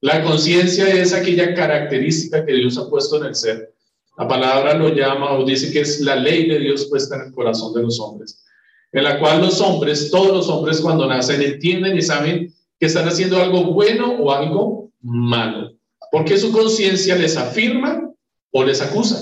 [0.00, 3.75] La conciencia es aquella característica que Dios ha puesto en el ser.
[4.18, 7.32] La palabra lo llama o dice que es la ley de Dios puesta en el
[7.32, 8.44] corazón de los hombres,
[8.92, 13.06] en la cual los hombres, todos los hombres cuando nacen entienden y saben que están
[13.06, 15.76] haciendo algo bueno o algo malo
[16.10, 18.10] porque su conciencia les afirma
[18.50, 19.20] o les acusa.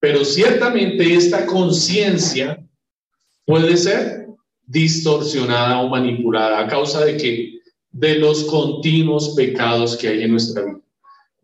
[0.00, 2.62] Pero ciertamente esta conciencia
[3.44, 4.26] puede ser
[4.66, 7.58] distorsionada o manipulada a causa de que
[7.90, 10.80] de los continuos pecados que hay en nuestra vida.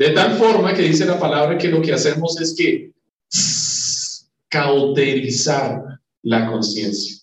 [0.01, 2.91] De tal forma que dice la palabra que lo que hacemos es que
[4.49, 7.19] cauterizar la conciencia.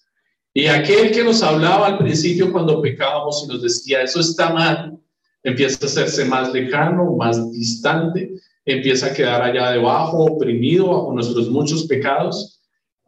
[0.54, 4.96] Y aquel que nos hablaba al principio cuando pecábamos y nos decía, eso está mal,
[5.42, 11.50] empieza a hacerse más lejano, más distante, empieza a quedar allá debajo, oprimido bajo nuestros
[11.50, 12.62] muchos pecados.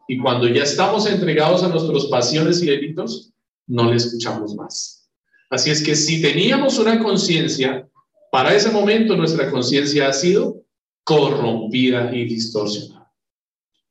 [0.07, 3.33] Y cuando ya estamos entregados a nuestras pasiones y delitos,
[3.67, 5.07] no le escuchamos más.
[5.51, 7.87] Así es que si teníamos una conciencia,
[8.31, 10.63] para ese momento nuestra conciencia ha sido
[11.03, 13.11] corrompida y distorsionada.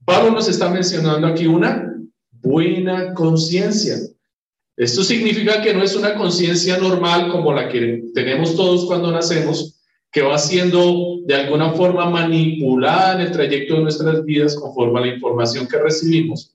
[0.04, 1.94] Pablo nos está mencionando aquí una
[2.30, 3.96] buena conciencia.
[4.76, 9.80] Esto significa que no es una conciencia normal como la que tenemos todos cuando nacemos,
[10.12, 15.02] que va siendo de alguna forma manipulada en el trayecto de nuestras vidas conforme a
[15.02, 16.54] la información que recibimos,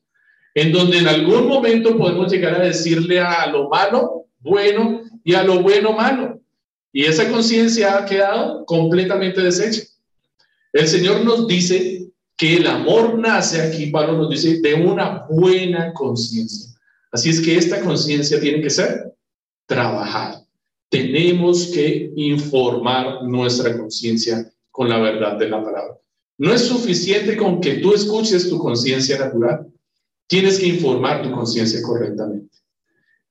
[0.56, 5.44] en donde en algún momento podemos llegar a decirle a lo malo bueno y a
[5.44, 6.43] lo bueno malo.
[6.94, 9.82] Y esa conciencia ha quedado completamente deshecha.
[10.72, 15.92] El Señor nos dice que el amor nace, aquí Pablo nos dice, de una buena
[15.94, 16.72] conciencia.
[17.12, 19.14] Así es que esta conciencia tiene que ser
[19.66, 20.46] trabajada.
[20.90, 25.98] Tenemos que informar nuestra conciencia con la verdad de la palabra.
[26.38, 29.68] No es suficiente con que tú escuches tu conciencia natural.
[30.28, 32.56] Tienes que informar tu conciencia correctamente.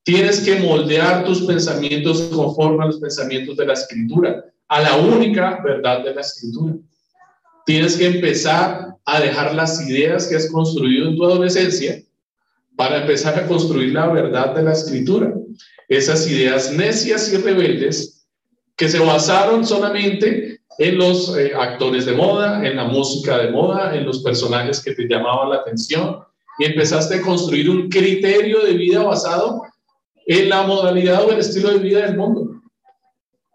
[0.04, 5.60] Tienes que moldear tus pensamientos conforme a los pensamientos de la escritura, a la única
[5.62, 6.74] verdad de la escritura.
[7.64, 12.02] Tienes que empezar a dejar las ideas que has construido en tu adolescencia
[12.76, 15.32] para empezar a construir la verdad de la escritura.
[15.88, 18.26] Esas ideas necias y rebeldes
[18.76, 23.94] que se basaron solamente en los eh, actores de moda, en la música de moda,
[23.94, 26.18] en los personajes que te llamaban la atención
[26.58, 29.62] y empezaste a construir un criterio de vida basado
[30.26, 32.60] en la modalidad o el estilo de vida del mundo.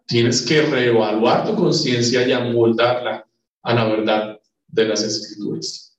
[0.06, 3.27] Tienes que reevaluar tu conciencia y amoldarla
[3.63, 5.97] a la verdad de las escrituras.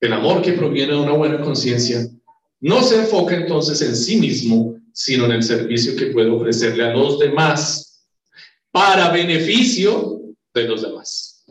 [0.00, 2.08] El amor que proviene de una buena conciencia
[2.60, 6.94] no se enfoca entonces en sí mismo, sino en el servicio que puede ofrecerle a
[6.94, 8.04] los demás
[8.70, 10.20] para beneficio
[10.54, 11.44] de los demás.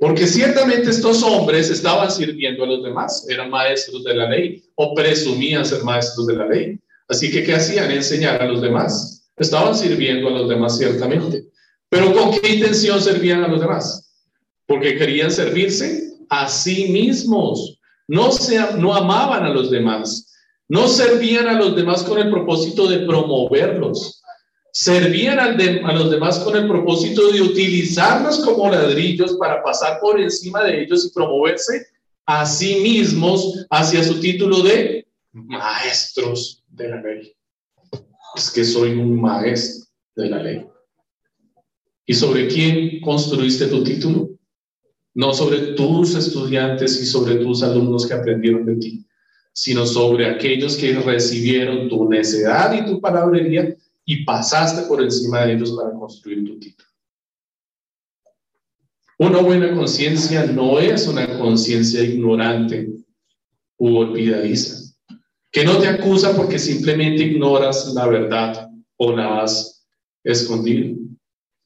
[0.00, 4.94] Porque ciertamente estos hombres estaban sirviendo a los demás, eran maestros de la ley o
[4.94, 6.78] presumían ser maestros de la ley.
[7.12, 7.90] Así que, ¿qué hacían?
[7.90, 9.28] Enseñar a los demás.
[9.36, 11.44] Estaban sirviendo a los demás ciertamente,
[11.90, 14.14] Pero ¿con qué intención servían a los demás?
[14.66, 17.78] Porque querían servirse a sí mismos.
[18.08, 20.34] No, se, no amaban a los demás.
[20.68, 24.22] No servían a los demás con el propósito de promoverlos.
[24.72, 30.64] Servían a los demás con el propósito de utilizarlos como ladrillos para pasar por encima
[30.64, 31.88] de ellos y promoverse
[32.24, 37.32] a sí mismos hacia su título de maestros de la ley.
[38.34, 40.66] Es que soy un maestro de la ley.
[42.06, 44.30] ¿Y sobre quién construiste tu título?
[45.14, 49.06] No sobre tus estudiantes y sobre tus alumnos que aprendieron de ti,
[49.52, 55.54] sino sobre aquellos que recibieron tu necedad y tu palabrería y pasaste por encima de
[55.54, 56.88] ellos para construir tu título.
[59.18, 62.90] Una buena conciencia no es una conciencia ignorante
[63.76, 64.81] u olvidadiza,
[65.52, 69.86] que no te acusa porque simplemente ignoras la verdad o la has
[70.24, 70.96] escondido,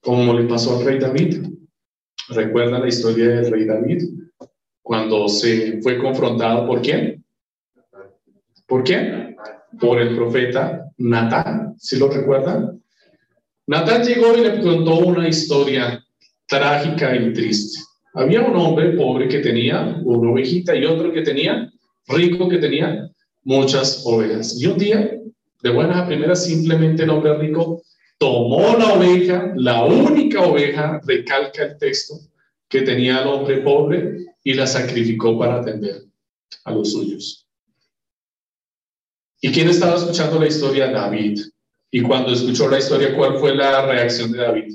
[0.00, 1.46] como le pasó al rey David.
[2.30, 4.02] Recuerda la historia del rey David,
[4.82, 7.24] cuando se fue confrontado por quién?
[8.66, 9.36] ¿Por quién?
[9.78, 12.82] Por el profeta Natán, ¿sí lo recuerdan?
[13.68, 16.04] Natán llegó y le contó una historia
[16.48, 17.80] trágica y triste.
[18.14, 21.70] Había un hombre pobre que tenía una ovejita y otro que tenía,
[22.08, 23.10] rico que tenía
[23.46, 24.60] muchas ovejas.
[24.60, 25.18] Y un día,
[25.62, 27.80] de buenas a primeras, simplemente el hombre rico
[28.18, 32.18] tomó la oveja, la única oveja, recalca el texto,
[32.68, 36.02] que tenía el hombre pobre y la sacrificó para atender
[36.64, 37.46] a los suyos.
[39.40, 40.90] ¿Y quién estaba escuchando la historia?
[40.90, 41.40] David.
[41.92, 44.74] Y cuando escuchó la historia, ¿cuál fue la reacción de David?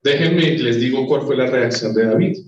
[0.00, 2.38] Déjenme, les digo cuál fue la reacción de David.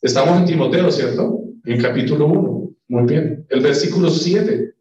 [0.00, 1.40] Estamos en Timoteo, ¿cierto?
[1.64, 2.59] En capítulo 1.
[2.90, 3.46] Muy bien.
[3.48, 4.74] El versículo 7.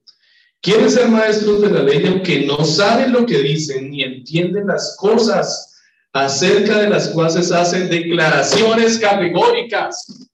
[0.61, 4.97] Quieren ser maestros de la ley aunque no saben lo que dicen ni entienden las
[4.99, 5.79] cosas
[6.11, 10.27] acerca de las cuales hacen declaraciones categóricas,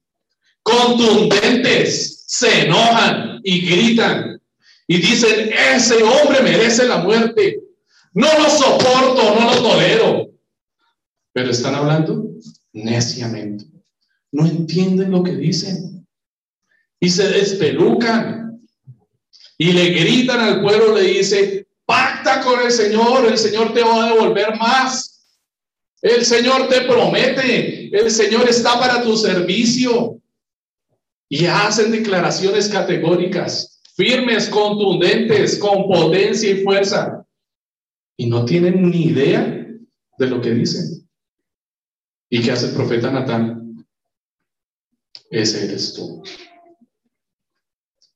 [0.64, 4.42] contundentes, se enojan y gritan
[4.88, 7.60] y dicen, ese hombre merece la muerte.
[8.14, 10.36] No lo soporto, no lo tolero
[11.36, 12.32] pero están hablando
[12.72, 13.66] neciamente.
[14.32, 15.95] No entienden lo que dicen.
[17.00, 18.62] Y se despelucan.
[19.58, 24.06] Y le gritan al pueblo, le dice, pacta con el Señor, el Señor te va
[24.06, 25.16] a devolver más.
[26.02, 30.22] El Señor te promete, el Señor está para tu servicio.
[31.28, 37.26] Y hacen declaraciones categóricas, firmes, contundentes, con potencia y fuerza.
[38.18, 39.68] Y no tienen ni idea
[40.18, 41.08] de lo que dicen.
[42.30, 43.86] ¿Y qué hace el profeta Natán?
[45.30, 46.24] Ese eres tú.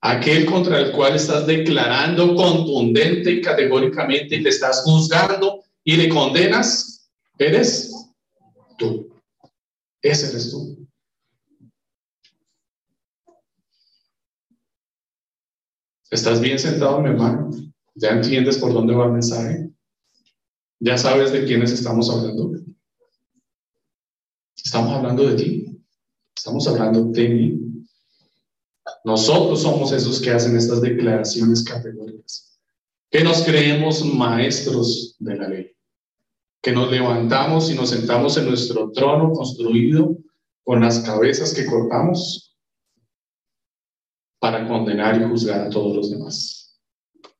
[0.02, 6.08] Aquel contra el cual estás declarando contundente y categóricamente y le estás juzgando y le
[6.08, 7.92] condenas, eres
[8.78, 9.10] tú.
[10.00, 10.88] Ese eres tú.
[16.10, 17.50] ¿Estás bien sentado, mi hermano?
[17.94, 19.70] ¿Ya entiendes por dónde va el mensaje?
[20.80, 22.52] ¿Ya sabes de quiénes estamos hablando?
[24.56, 25.84] Estamos hablando de ti.
[26.34, 27.69] Estamos hablando de mí.
[29.04, 32.58] Nosotros somos esos que hacen estas declaraciones categóricas.
[33.10, 35.72] Que nos creemos maestros de la ley.
[36.62, 40.16] Que nos levantamos y nos sentamos en nuestro trono construido
[40.62, 42.56] con las cabezas que cortamos
[44.38, 46.78] para condenar y juzgar a todos los demás.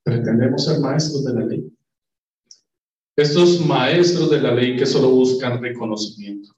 [0.02, 1.72] Pretendemos ser maestros de la ley.
[3.16, 6.50] Estos maestros de la ley que solo buscan reconocimiento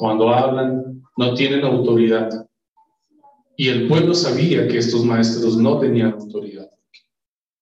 [0.00, 2.48] cuando hablan, no tienen autoridad.
[3.60, 6.70] Y el pueblo sabía que estos maestros no tenían autoridad.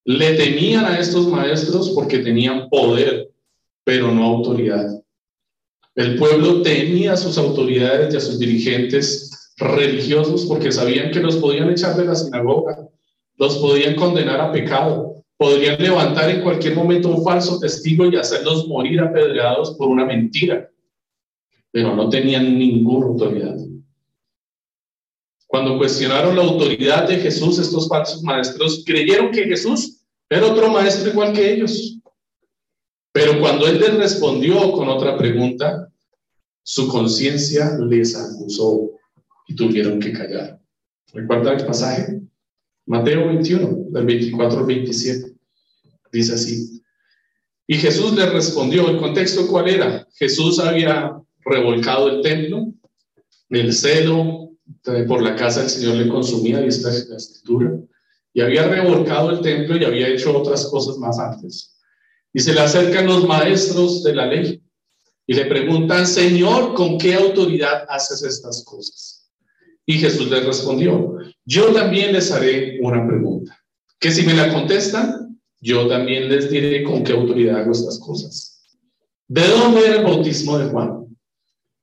[0.04, 3.32] Le temían a estos maestros porque tenían poder,
[3.82, 5.02] pero no autoridad.
[5.96, 11.38] El pueblo temía a sus autoridades y a sus dirigentes religiosos porque sabían que los
[11.38, 12.78] podían echar de la sinagoga,
[13.36, 18.68] los podían condenar a pecado, podrían levantar en cualquier momento un falso testigo y hacerlos
[18.68, 20.70] morir apedreados por una mentira
[21.72, 23.56] pero no tenían ninguna autoridad.
[25.48, 31.10] Cuando cuestionaron la autoridad de Jesús, estos falsos maestros creyeron que Jesús era otro maestro
[31.10, 31.98] igual que ellos.
[33.12, 35.90] Pero cuando él les respondió con otra pregunta,
[36.62, 38.90] su conciencia les acusó
[39.46, 40.60] y tuvieron que callar.
[41.14, 42.20] ¿Recuerda el pasaje?
[42.84, 45.32] Mateo 21, del 24 al 27.
[46.12, 46.82] Dice así.
[47.66, 50.06] Y Jesús les respondió, ¿el contexto cuál era?
[50.12, 52.66] Jesús había revolcado el templo,
[53.48, 54.47] el celo
[55.06, 57.78] por la casa del Señor le consumía, y esta es la escritura,
[58.32, 61.76] y había revolcado el templo y había hecho otras cosas más antes.
[62.32, 64.62] Y se le acercan los maestros de la ley
[65.26, 69.30] y le preguntan, Señor, ¿con qué autoridad haces estas cosas?
[69.84, 73.58] Y Jesús les respondió, yo también les haré una pregunta,
[73.98, 78.62] que si me la contestan, yo también les diré con qué autoridad hago estas cosas.
[79.26, 81.06] ¿De dónde era el bautismo de Juan?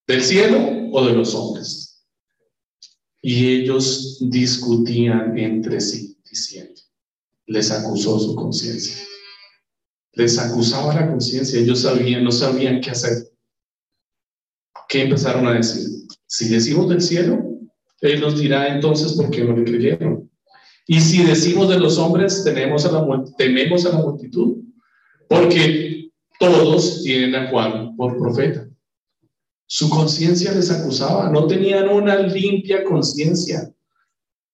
[0.08, 0.58] ¿Del cielo
[0.92, 1.85] o de los hombres?
[3.28, 6.80] Y ellos discutían entre sí, diciendo,
[7.48, 8.98] les acusó su conciencia.
[10.14, 13.32] Les acusaba la conciencia, ellos sabían, no sabían qué hacer.
[14.88, 15.88] ¿Qué empezaron a decir?
[16.28, 17.44] Si decimos del cielo,
[18.02, 20.30] Él nos dirá entonces por qué no le creyeron.
[20.86, 24.58] Y si decimos de los hombres, tenemos a la, tememos a la multitud,
[25.28, 28.65] porque todos tienen a Juan por profeta.
[29.68, 33.74] Su conciencia les acusaba, no tenían una limpia conciencia,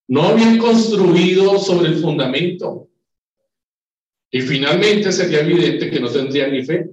[0.08, 2.88] no habían construido sobre el fundamento.
[4.30, 6.90] Y finalmente sería evidente que no tendrían ni fe.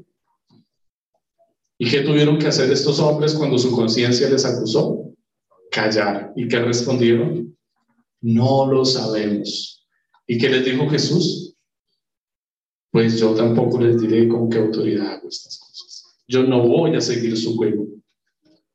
[1.78, 5.13] ¿Y qué tuvieron que hacer estos hombres cuando su conciencia les acusó?
[5.72, 6.34] Callar.
[6.36, 7.57] ¿Y qué respondieron?
[8.20, 9.88] No lo sabemos.
[10.28, 11.55] ¿Y qué les dijo Jesús?
[12.91, 16.05] Pues yo tampoco les diré con qué autoridad hago estas cosas.
[16.28, 17.88] Yo no voy a seguir su juego.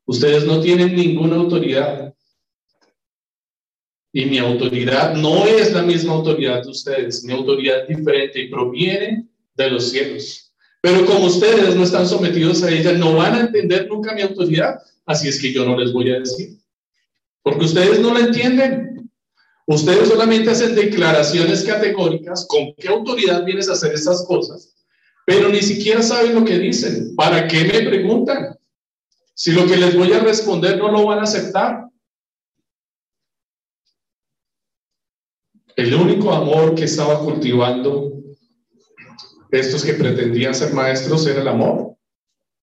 [0.07, 2.15] Ustedes no tienen ninguna autoridad.
[4.13, 7.25] Y mi autoridad no es la misma autoridad de ustedes.
[7.25, 10.53] Mi autoridad es diferente y proviene de los cielos.
[10.81, 14.79] Pero como ustedes no están sometidos a ella, no van a entender nunca mi autoridad.
[15.07, 16.59] Así es que yo no les voy a decir.
[17.43, 19.11] Porque ustedes no la entienden.
[19.67, 22.47] Ustedes solamente hacen declaraciones categóricas.
[22.47, 24.75] ¿Con qué autoridad vienes a hacer esas cosas?
[25.27, 27.17] Pero ni siquiera saben lo que dicen.
[27.17, 28.59] ¿Para qué me preguntan?
[29.35, 31.89] Si lo que les voy a responder no lo van a aceptar.
[35.75, 38.13] El único amor que estaba cultivando
[39.51, 41.97] estos que pretendían ser maestros era el amor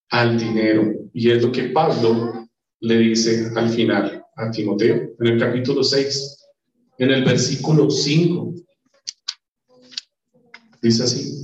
[0.09, 0.93] al dinero.
[1.13, 2.47] Y es lo que Pablo
[2.79, 6.37] le dice al final a Timoteo, en el capítulo 6,
[6.99, 8.53] en el versículo 5.
[10.81, 11.40] Dice así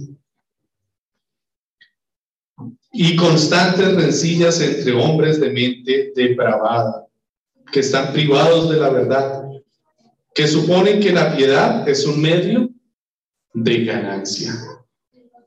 [3.00, 7.06] y constantes rencillas entre hombres de mente depravada,
[7.72, 9.44] que están privados de la verdad,
[10.34, 12.72] que suponen que la piedad es un medio
[13.54, 14.52] de ganancia.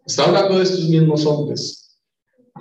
[0.06, 1.98] Está hablando de estos mismos hombres,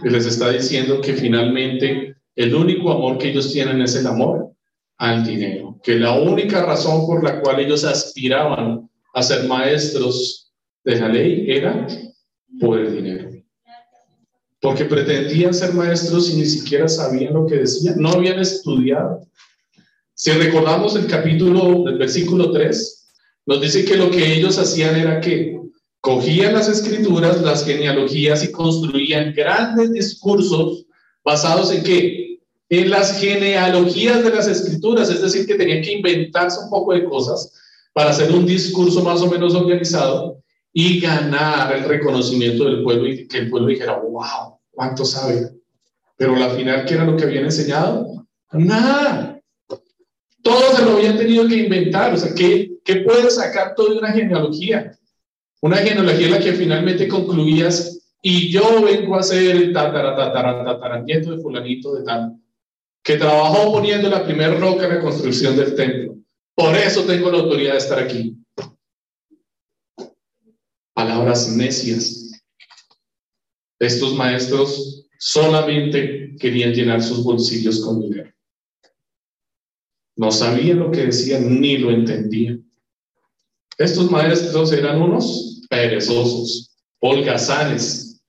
[0.01, 4.53] que les está diciendo que finalmente el único amor que ellos tienen es el amor
[4.97, 10.51] al dinero, que la única razón por la cual ellos aspiraban a ser maestros
[10.83, 11.85] de la ley era
[12.59, 13.28] por el dinero
[14.61, 19.21] porque pretendían ser maestros y ni siquiera sabían lo que decían, no habían estudiado.
[20.13, 23.07] Si recordamos el capítulo del versículo 3,
[23.45, 25.57] nos dice que lo que ellos hacían era que
[26.01, 30.85] cogían las escrituras, las genealogías y construían grandes discursos
[31.23, 32.39] basados en qué?
[32.69, 37.05] En las genealogías de las escrituras, es decir, que tenían que inventarse un poco de
[37.05, 37.53] cosas
[37.93, 40.38] para hacer un discurso más o menos organizado
[40.73, 45.51] y ganar el reconocimiento del pueblo y que el pueblo dijera, wow, ¿cuánto sabe?
[46.15, 48.25] Pero la final, ¿qué era lo que habían enseñado?
[48.51, 49.41] Nada.
[50.41, 52.13] Todo se lo habían tenido que inventar.
[52.13, 54.91] O sea, ¿qué, qué puede sacar todo de una genealogía?
[55.61, 60.63] Una genealogía en la que finalmente concluías, y yo vengo a ser el tatara, tatara,
[60.63, 62.37] tatara, nieto de fulanito de tal,
[63.03, 66.15] que trabajó poniendo la primera roca en la construcción del templo.
[66.55, 68.38] Por eso tengo la autoridad de estar aquí
[70.99, 72.29] palabras necias.
[73.79, 78.33] Estos maestros solamente querían llenar sus bolsillos con dinero.
[80.17, 82.69] No sabían lo que decían ni lo entendían.
[83.77, 88.21] Estos maestros eran unos perezosos, holgazanes.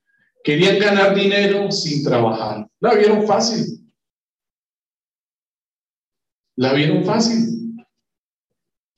[0.44, 2.68] Querían ganar dinero sin trabajar.
[2.78, 3.66] La vieron fácil.
[6.54, 7.84] La vieron fácil.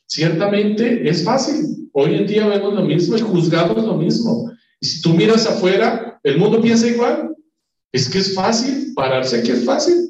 [0.07, 1.82] Ciertamente es fácil.
[1.93, 4.51] Hoy en día vemos lo mismo y juzgamos lo mismo.
[4.80, 7.36] Y si tú miras afuera, el mundo piensa igual.
[7.93, 10.09] Es que es fácil, pararse que es fácil.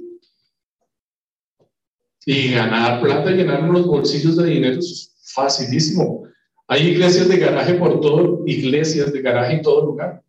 [2.25, 6.23] Y ganar plata, llenar los bolsillos de dinero es facilísimo.
[6.69, 10.23] Hay iglesias de garaje por todo, iglesias de garaje en todo lugar.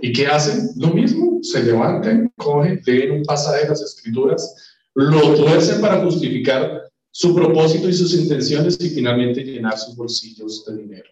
[0.00, 0.70] ¿Y qué hacen?
[0.76, 6.85] Lo mismo, se levantan, cogen, leen un pasaje de las escrituras, lo tuercen para justificar
[7.16, 11.08] su propósito y sus intenciones y finalmente llenar sus bolsillos de dinero.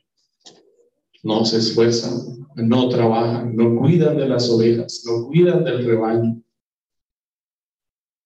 [1.23, 6.43] No se esfuerzan, no trabajan, no cuidan de las ovejas, no cuidan del rebaño.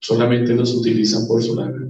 [0.00, 1.88] Solamente los utilizan por su lana.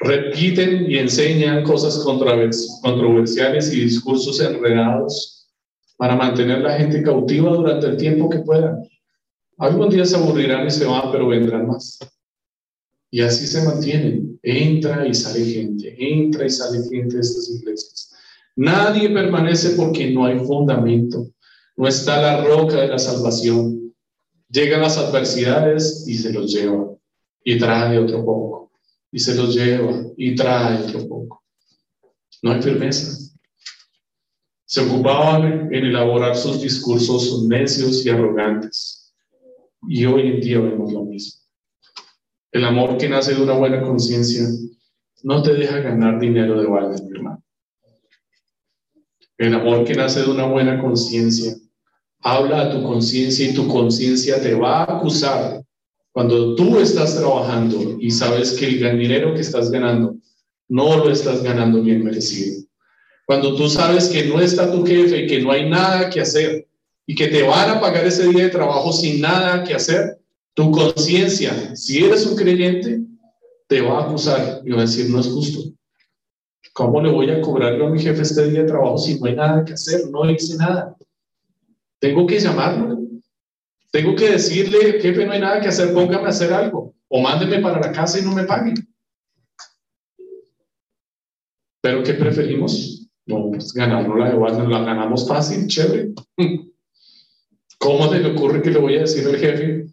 [0.00, 5.48] repiten y enseñan cosas controversiales y discursos enredados
[5.96, 8.86] para mantener la gente cautiva durante el tiempo que puedan.
[9.56, 11.98] Algún día se aburrirán y se van, pero vendrán más.
[13.14, 14.40] Y así se mantienen.
[14.42, 18.12] Entra y sale gente, entra y sale gente de estas iglesias.
[18.56, 21.30] Nadie permanece porque no hay fundamento.
[21.76, 23.94] No está la roca de la salvación.
[24.48, 26.88] Llegan las adversidades y se los lleva
[27.44, 28.72] y trae otro poco.
[29.12, 31.44] Y se los lleva y trae otro poco.
[32.42, 33.16] No hay firmeza.
[34.64, 39.14] Se ocupaban en elaborar sus discursos necios y arrogantes.
[39.86, 41.43] Y hoy en día vemos lo mismo.
[42.54, 44.44] El amor que nace de una buena conciencia
[45.24, 47.42] no te deja ganar dinero de balde, mi hermano.
[49.36, 51.52] El amor que nace de una buena conciencia
[52.20, 55.64] habla a tu conciencia y tu conciencia te va a acusar
[56.12, 60.14] cuando tú estás trabajando y sabes que el dinero que estás ganando
[60.68, 62.62] no lo estás ganando bien merecido.
[63.26, 66.68] Cuando tú sabes que no está tu jefe y que no hay nada que hacer
[67.04, 70.20] y que te van a pagar ese día de trabajo sin nada que hacer,
[70.54, 73.00] tu conciencia, si eres un creyente,
[73.66, 75.74] te va a acusar y va a decir, no es justo.
[76.72, 79.36] ¿Cómo le voy a cobrar a mi jefe este día de trabajo si no hay
[79.36, 80.08] nada que hacer?
[80.10, 80.96] No hice nada.
[81.98, 82.98] Tengo que llamarlo.
[83.90, 86.94] Tengo que decirle, jefe, no hay nada que hacer, póngame a hacer algo.
[87.08, 88.74] O mándeme para la casa y no me paguen.
[91.80, 93.08] Pero ¿qué preferimos?
[93.26, 96.12] No, pues ganarnos la de la ganamos fácil, chévere.
[97.78, 99.83] ¿Cómo se le ocurre que le voy a decir al jefe?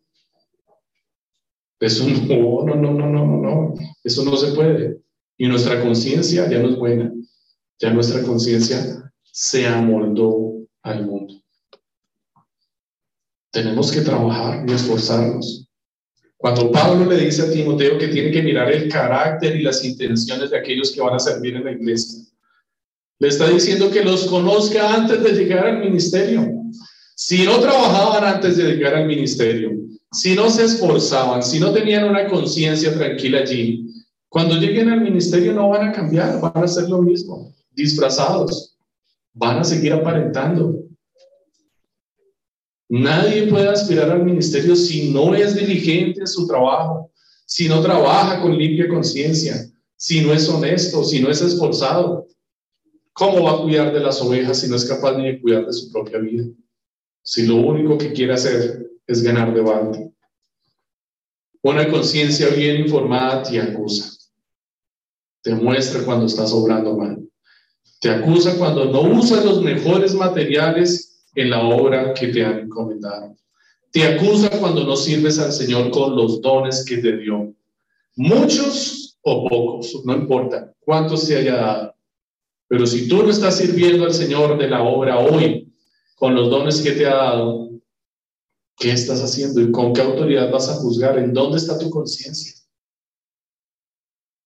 [1.81, 3.73] Eso no, no, no, no, no, no,
[4.03, 5.01] eso no se puede.
[5.37, 7.11] Y nuestra conciencia ya no es buena,
[7.79, 10.53] ya nuestra conciencia se amoldó
[10.83, 11.41] al mundo.
[13.51, 15.67] Tenemos que trabajar y esforzarnos.
[16.37, 20.51] Cuando Pablo le dice a Timoteo que tiene que mirar el carácter y las intenciones
[20.51, 22.23] de aquellos que van a servir en la iglesia,
[23.19, 26.47] le está diciendo que los conozca antes de llegar al ministerio.
[27.15, 29.80] Si no trabajaban antes de llegar al ministerio,
[30.11, 33.87] si no se esforzaban, si no tenían una conciencia tranquila allí,
[34.27, 38.77] cuando lleguen al ministerio no van a cambiar, van a hacer lo mismo, disfrazados,
[39.33, 40.83] van a seguir aparentando.
[42.89, 47.11] Nadie puede aspirar al ministerio si no es diligente en su trabajo,
[47.45, 52.27] si no trabaja con limpia conciencia, si no es honesto, si no es esforzado.
[53.13, 55.73] ¿Cómo va a cuidar de las ovejas si no es capaz ni de cuidar de
[55.73, 56.45] su propia vida?
[57.23, 60.11] Si lo único que quiere hacer es ganar debate.
[61.61, 64.09] Una conciencia bien informada te acusa.
[65.43, 67.19] Te muestra cuando estás obrando mal.
[67.99, 73.35] Te acusa cuando no usas los mejores materiales en la obra que te han encomendado.
[73.91, 77.53] Te acusa cuando no sirves al Señor con los dones que te dio.
[78.15, 81.95] Muchos o pocos, no importa cuántos se haya dado.
[82.67, 85.71] Pero si tú no estás sirviendo al Señor de la obra hoy
[86.15, 87.70] con los dones que te ha dado,
[88.81, 91.19] ¿Qué estás haciendo y con qué autoridad vas a juzgar?
[91.19, 92.55] ¿En dónde está tu conciencia?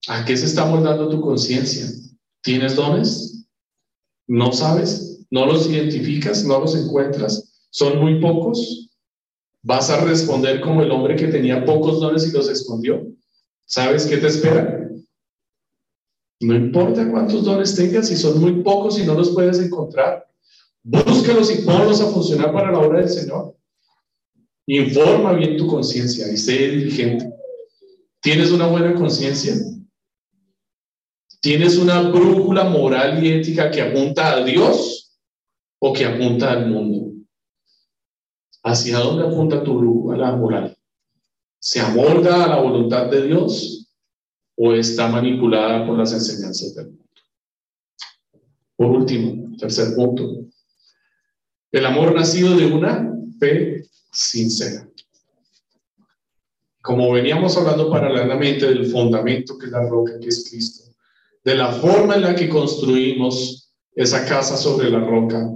[0.09, 1.87] ¿A qué se está moldando tu conciencia?
[2.43, 3.47] ¿Tienes dones?
[4.27, 5.25] ¿No sabes?
[5.31, 6.43] ¿No los identificas?
[6.43, 7.49] ¿No los encuentras?
[7.69, 8.89] ¿Son muy pocos?
[9.61, 13.07] ¿Vas a responder como el hombre que tenía pocos dones y los escondió?
[13.65, 14.91] ¿Sabes qué te espera?
[16.41, 20.27] No importa cuántos dones tengas, si son muy pocos y no los puedes encontrar,
[20.83, 23.54] búscalos y ponlos a funcionar para la obra del Señor.
[24.67, 27.31] Informa bien tu conciencia y sé diligente.
[28.21, 29.53] ¿Tienes una buena conciencia?
[31.39, 35.15] ¿Tienes una brújula moral y ética que apunta a Dios
[35.79, 37.13] o que apunta al mundo?
[38.63, 40.75] ¿Hacia dónde apunta tu brújula moral?
[41.59, 43.87] ¿Se amolda a la voluntad de Dios
[44.55, 47.05] o está manipulada por las enseñanzas del mundo?
[48.75, 50.47] Por último, tercer punto.
[51.71, 53.83] El amor nacido de una fe
[54.15, 54.87] sincera.
[56.81, 60.91] Como veníamos hablando paralelamente del fundamento que es la roca, que es Cristo,
[61.43, 65.49] de la forma en la que construimos esa casa sobre la roca,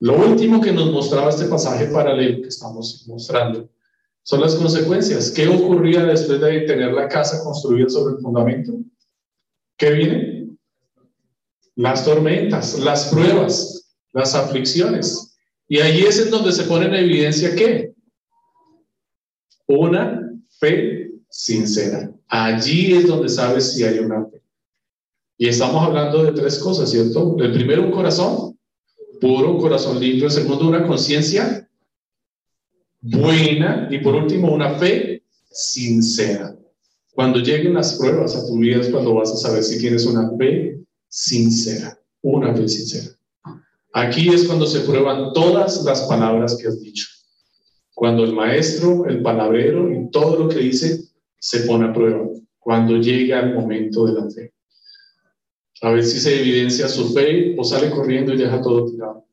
[0.00, 3.68] lo último que nos mostraba este pasaje paralelo que estamos mostrando
[4.22, 5.30] son las consecuencias.
[5.30, 8.74] ¿Qué ocurría después de tener la casa construida sobre el fundamento?
[9.76, 10.48] ¿Qué viene?
[11.74, 15.36] Las tormentas, las pruebas, las aflicciones.
[15.66, 17.94] Y ahí es en donde se pone en evidencia que
[19.68, 22.12] una fe sincera.
[22.26, 24.42] Allí es donde sabes si hay una fe.
[25.36, 27.36] Y estamos hablando de tres cosas, ¿cierto?
[27.38, 28.58] El primero, un corazón
[29.20, 30.26] puro, un corazón limpio.
[30.26, 31.68] El segundo, una conciencia
[33.00, 33.88] buena.
[33.90, 36.56] Y por último, una fe sincera.
[37.12, 40.30] Cuando lleguen las pruebas a tu vida es cuando vas a saber si tienes una
[40.36, 43.16] fe sincera, una fe sincera.
[43.92, 47.06] Aquí es cuando se prueban todas las palabras que has dicho.
[47.98, 51.02] Cuando el maestro, el palabrero y todo lo que dice
[51.40, 52.28] se pone a prueba.
[52.60, 54.52] Cuando llega el momento de la fe.
[55.82, 59.26] A ver si se evidencia su fe o sale corriendo y deja todo tirado.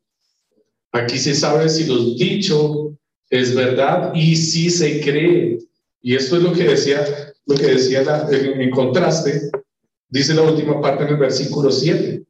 [0.90, 2.98] Aquí se sabe si lo dicho
[3.30, 5.60] es verdad y si se cree.
[6.02, 7.04] Y esto es lo que decía,
[7.46, 8.02] lo que decía
[8.32, 9.48] en contraste,
[10.08, 12.24] dice la última parte en el versículo 7.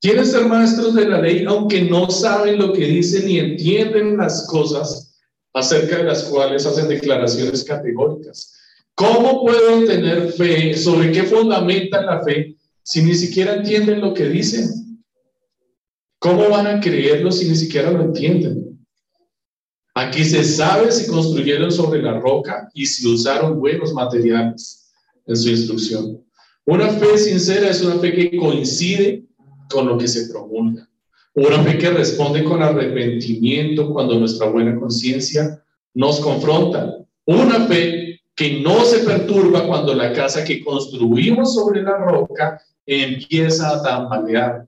[0.00, 4.46] Quieren ser maestros de la ley aunque no saben lo que dicen ni entienden las
[4.46, 5.07] cosas
[5.52, 8.54] acerca de las cuales hacen declaraciones categóricas.
[8.94, 10.76] ¿Cómo pueden tener fe?
[10.76, 15.04] ¿Sobre qué fundamentan la fe si ni siquiera entienden lo que dicen?
[16.18, 18.78] ¿Cómo van a creerlo si ni siquiera lo entienden?
[19.94, 24.92] Aquí se sabe si construyeron sobre la roca y si usaron buenos materiales
[25.26, 26.24] en su instrucción.
[26.64, 29.24] Una fe sincera es una fe que coincide
[29.70, 30.87] con lo que se promulga.
[31.38, 35.62] Una fe que responde con arrepentimiento cuando nuestra buena conciencia
[35.94, 36.96] nos confronta.
[37.26, 43.70] Una fe que no se perturba cuando la casa que construimos sobre la roca empieza
[43.70, 44.66] a tambalear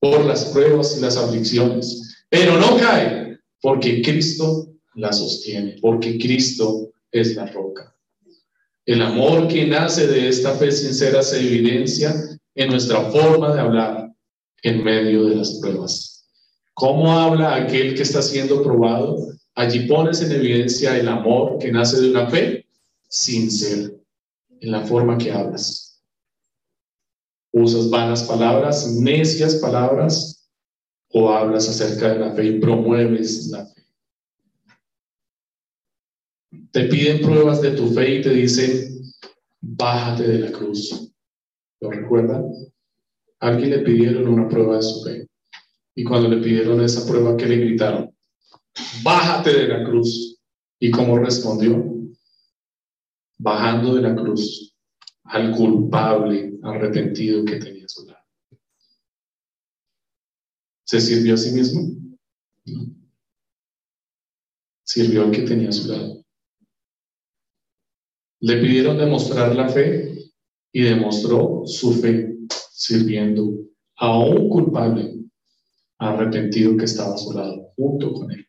[0.00, 6.90] por las pruebas y las aflicciones, pero no cae porque Cristo la sostiene, porque Cristo
[7.12, 7.94] es la roca.
[8.86, 12.12] El amor que nace de esta fe sincera se evidencia
[12.56, 14.07] en nuestra forma de hablar,
[14.62, 16.26] en medio de las pruebas.
[16.74, 19.16] ¿Cómo habla aquel que está siendo probado?
[19.54, 22.66] Allí pones en evidencia el amor que nace de una fe
[23.08, 23.90] sincera
[24.60, 26.02] en la forma que hablas.
[27.52, 30.38] Usas vanas palabras, necias palabras,
[31.10, 33.82] o hablas acerca de la fe y promueves la fe.
[36.70, 39.02] Te piden pruebas de tu fe y te dicen,
[39.60, 41.10] bájate de la cruz.
[41.80, 42.44] ¿Lo recuerdan?
[43.40, 45.28] Alguien le pidieron una prueba de su fe.
[45.94, 48.14] Y cuando le pidieron esa prueba, ¿qué le gritaron?
[49.02, 50.40] Bájate de la cruz.
[50.80, 51.84] ¿Y cómo respondió?
[53.38, 54.74] Bajando de la cruz
[55.24, 58.24] al culpable arrepentido que tenía a su lado.
[60.84, 61.82] ¿Se sirvió a sí mismo?
[64.84, 66.24] Sirvió al que tenía a su lado.
[68.40, 70.30] Le pidieron demostrar la fe
[70.72, 72.27] y demostró su fe
[72.88, 73.52] sirviendo
[73.96, 75.14] a un culpable
[75.98, 78.46] arrepentido que estaba a su lado, junto con él.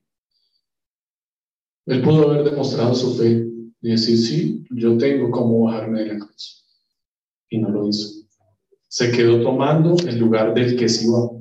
[1.87, 3.45] Él pudo haber demostrado su fe
[3.81, 6.65] y decir, sí, yo tengo cómo bajarme de la cruz.
[7.49, 8.27] Y no lo hizo.
[8.87, 11.31] Se quedó tomando el lugar del que se iba.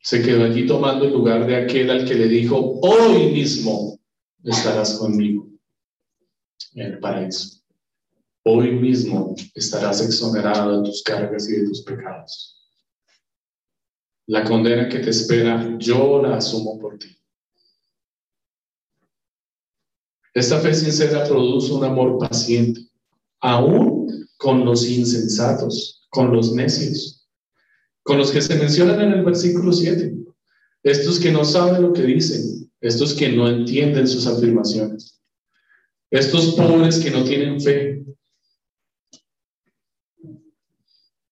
[0.00, 3.98] Se quedó allí tomando el lugar de aquel al que le dijo, hoy mismo
[4.44, 5.48] estarás conmigo
[6.74, 7.55] en el paraíso.
[8.48, 12.64] Hoy mismo estarás exonerado de tus cargas y de tus pecados.
[14.28, 17.08] La condena que te espera, yo la asumo por ti.
[20.32, 22.82] Esta fe sincera produce un amor paciente,
[23.40, 27.28] aún con los insensatos, con los necios,
[28.04, 30.14] con los que se mencionan en el versículo 7.
[30.84, 35.20] Estos que no saben lo que dicen, estos que no entienden sus afirmaciones,
[36.12, 38.06] estos pobres que no tienen fe,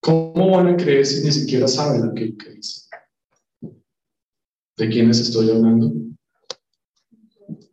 [0.05, 2.90] ¿Cómo van a creer si ni siquiera saben lo que dicen?
[4.76, 5.94] ¿De quiénes estoy hablando?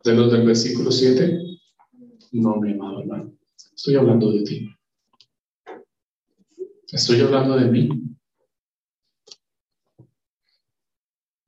[0.02, 1.38] ¿De los del versículo 7?
[2.32, 3.34] No, mi amado hermano.
[3.74, 4.66] Estoy hablando de ti.
[6.90, 7.88] Estoy hablando de mí.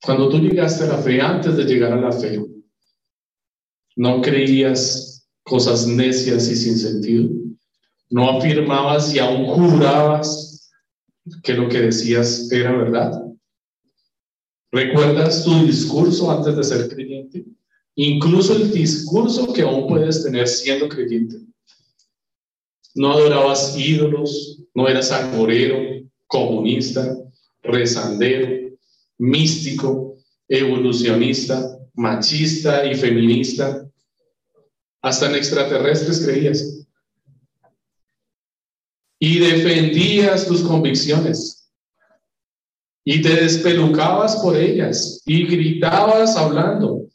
[0.02, 2.44] Cuando tú llegaste a la fe, antes de llegar a la fe,
[3.96, 7.30] no creías cosas necias y sin sentido.
[8.10, 10.53] No afirmabas y aún jurabas
[11.42, 13.22] que lo que decías era verdad.
[14.72, 17.44] ¿Recuerdas tu discurso antes de ser creyente?
[17.94, 21.36] Incluso el discurso que aún puedes tener siendo creyente.
[22.94, 27.16] No adorabas ídolos, no eras agorero, comunista,
[27.62, 28.76] rezandero,
[29.18, 30.16] místico,
[30.48, 33.88] evolucionista, machista y feminista.
[35.02, 36.83] Hasta en extraterrestres creías
[39.18, 41.70] y defendías tus convicciones
[43.04, 47.06] y te despelucabas por ellas y gritabas hablando.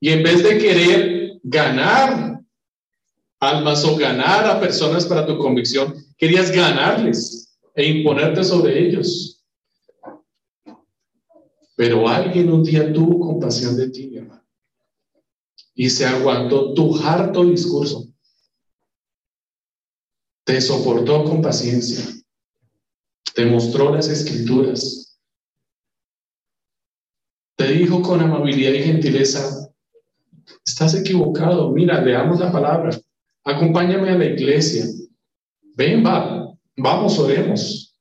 [0.00, 2.40] Y en vez de querer ganar
[3.38, 9.42] almas o ganar a personas para tu convicción, querías ganarles e imponerte sobre ellos.
[11.76, 14.44] Pero alguien un día tuvo compasión de ti, mi hermano,
[15.74, 18.09] y se aguantó tu harto discurso
[20.50, 22.04] te soportó con paciencia,
[23.36, 25.16] te mostró las escrituras,
[27.56, 29.72] te dijo con amabilidad y gentileza,
[30.66, 32.90] estás equivocado, mira, leamos la palabra,
[33.44, 34.86] acompáñame a la iglesia,
[35.76, 37.96] ven, va, vamos, oremos.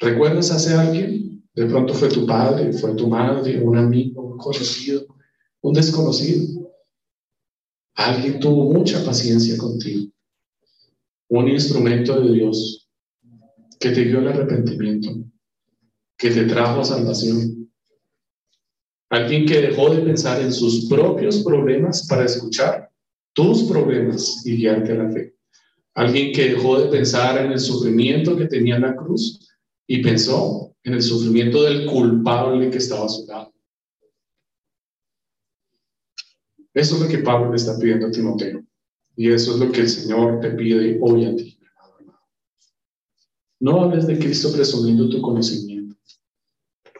[0.00, 1.48] ¿Recuerdas hace alguien?
[1.54, 5.06] De pronto fue tu padre, fue tu madre, un amigo, un conocido,
[5.60, 6.69] un desconocido.
[8.00, 10.10] Alguien tuvo mucha paciencia contigo.
[11.28, 12.88] Un instrumento de Dios
[13.78, 15.10] que te dio el arrepentimiento,
[16.16, 17.70] que te trajo a salvación.
[19.10, 22.90] Alguien que dejó de pensar en sus propios problemas para escuchar
[23.34, 25.34] tus problemas y guiarte a la fe.
[25.92, 29.46] Alguien que dejó de pensar en el sufrimiento que tenía en la cruz
[29.86, 33.52] y pensó en el sufrimiento del culpable que estaba a su lado.
[36.80, 38.64] Eso es lo que Pablo le está pidiendo a Timoteo.
[39.14, 41.58] Y eso es lo que el Señor te pide hoy a ti,
[43.60, 45.94] No hables de Cristo presumiendo tu conocimiento.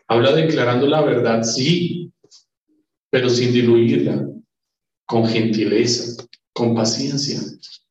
[0.07, 2.13] Habla declarando la verdad, sí,
[3.09, 4.29] pero sin diluirla,
[5.07, 7.41] con gentileza, con paciencia,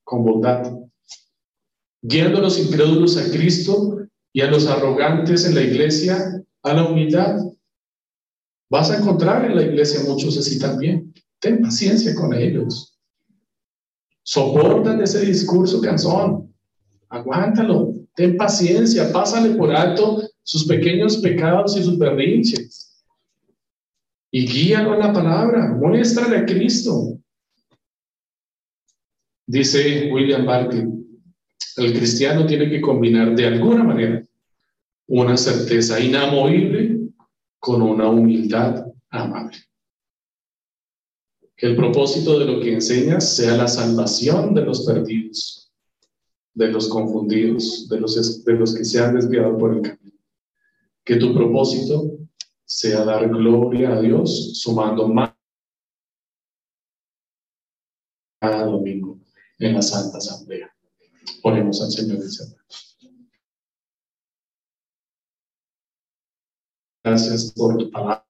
[0.04, 0.72] con bondad.
[2.04, 3.98] Guiando a los incrédulos a Cristo
[4.32, 7.40] y a los arrogantes en la iglesia a la humildad.
[8.70, 11.10] Vas a encontrar en la iglesia muchos así también.
[11.40, 12.98] Ten paciencia con ellos.
[14.24, 16.54] Soportan ese discurso cansón.
[17.10, 17.96] Aguántalo.
[18.16, 19.12] Ten paciencia.
[19.12, 23.04] Pásale por alto sus pequeños pecados y sus berrinches.
[24.32, 25.74] Y guíalo a la palabra.
[25.74, 27.20] Muéstrale a Cristo.
[29.48, 30.88] Dice William Barclay,
[31.78, 34.24] el cristiano tiene que combinar de alguna manera
[35.08, 37.00] una certeza inamovible
[37.58, 39.58] con una humildad amable.
[41.60, 45.70] Que el propósito de lo que enseñas sea la salvación de los perdidos,
[46.54, 50.18] de los confundidos, de los, de los que se han desviado por el camino.
[51.04, 52.18] Que tu propósito
[52.64, 55.34] sea dar gloria a Dios sumando más
[58.40, 59.20] cada domingo
[59.58, 60.74] en la Santa Asamblea.
[61.44, 62.20] Oremos al Señor
[67.04, 68.29] Gracias por tu palabra.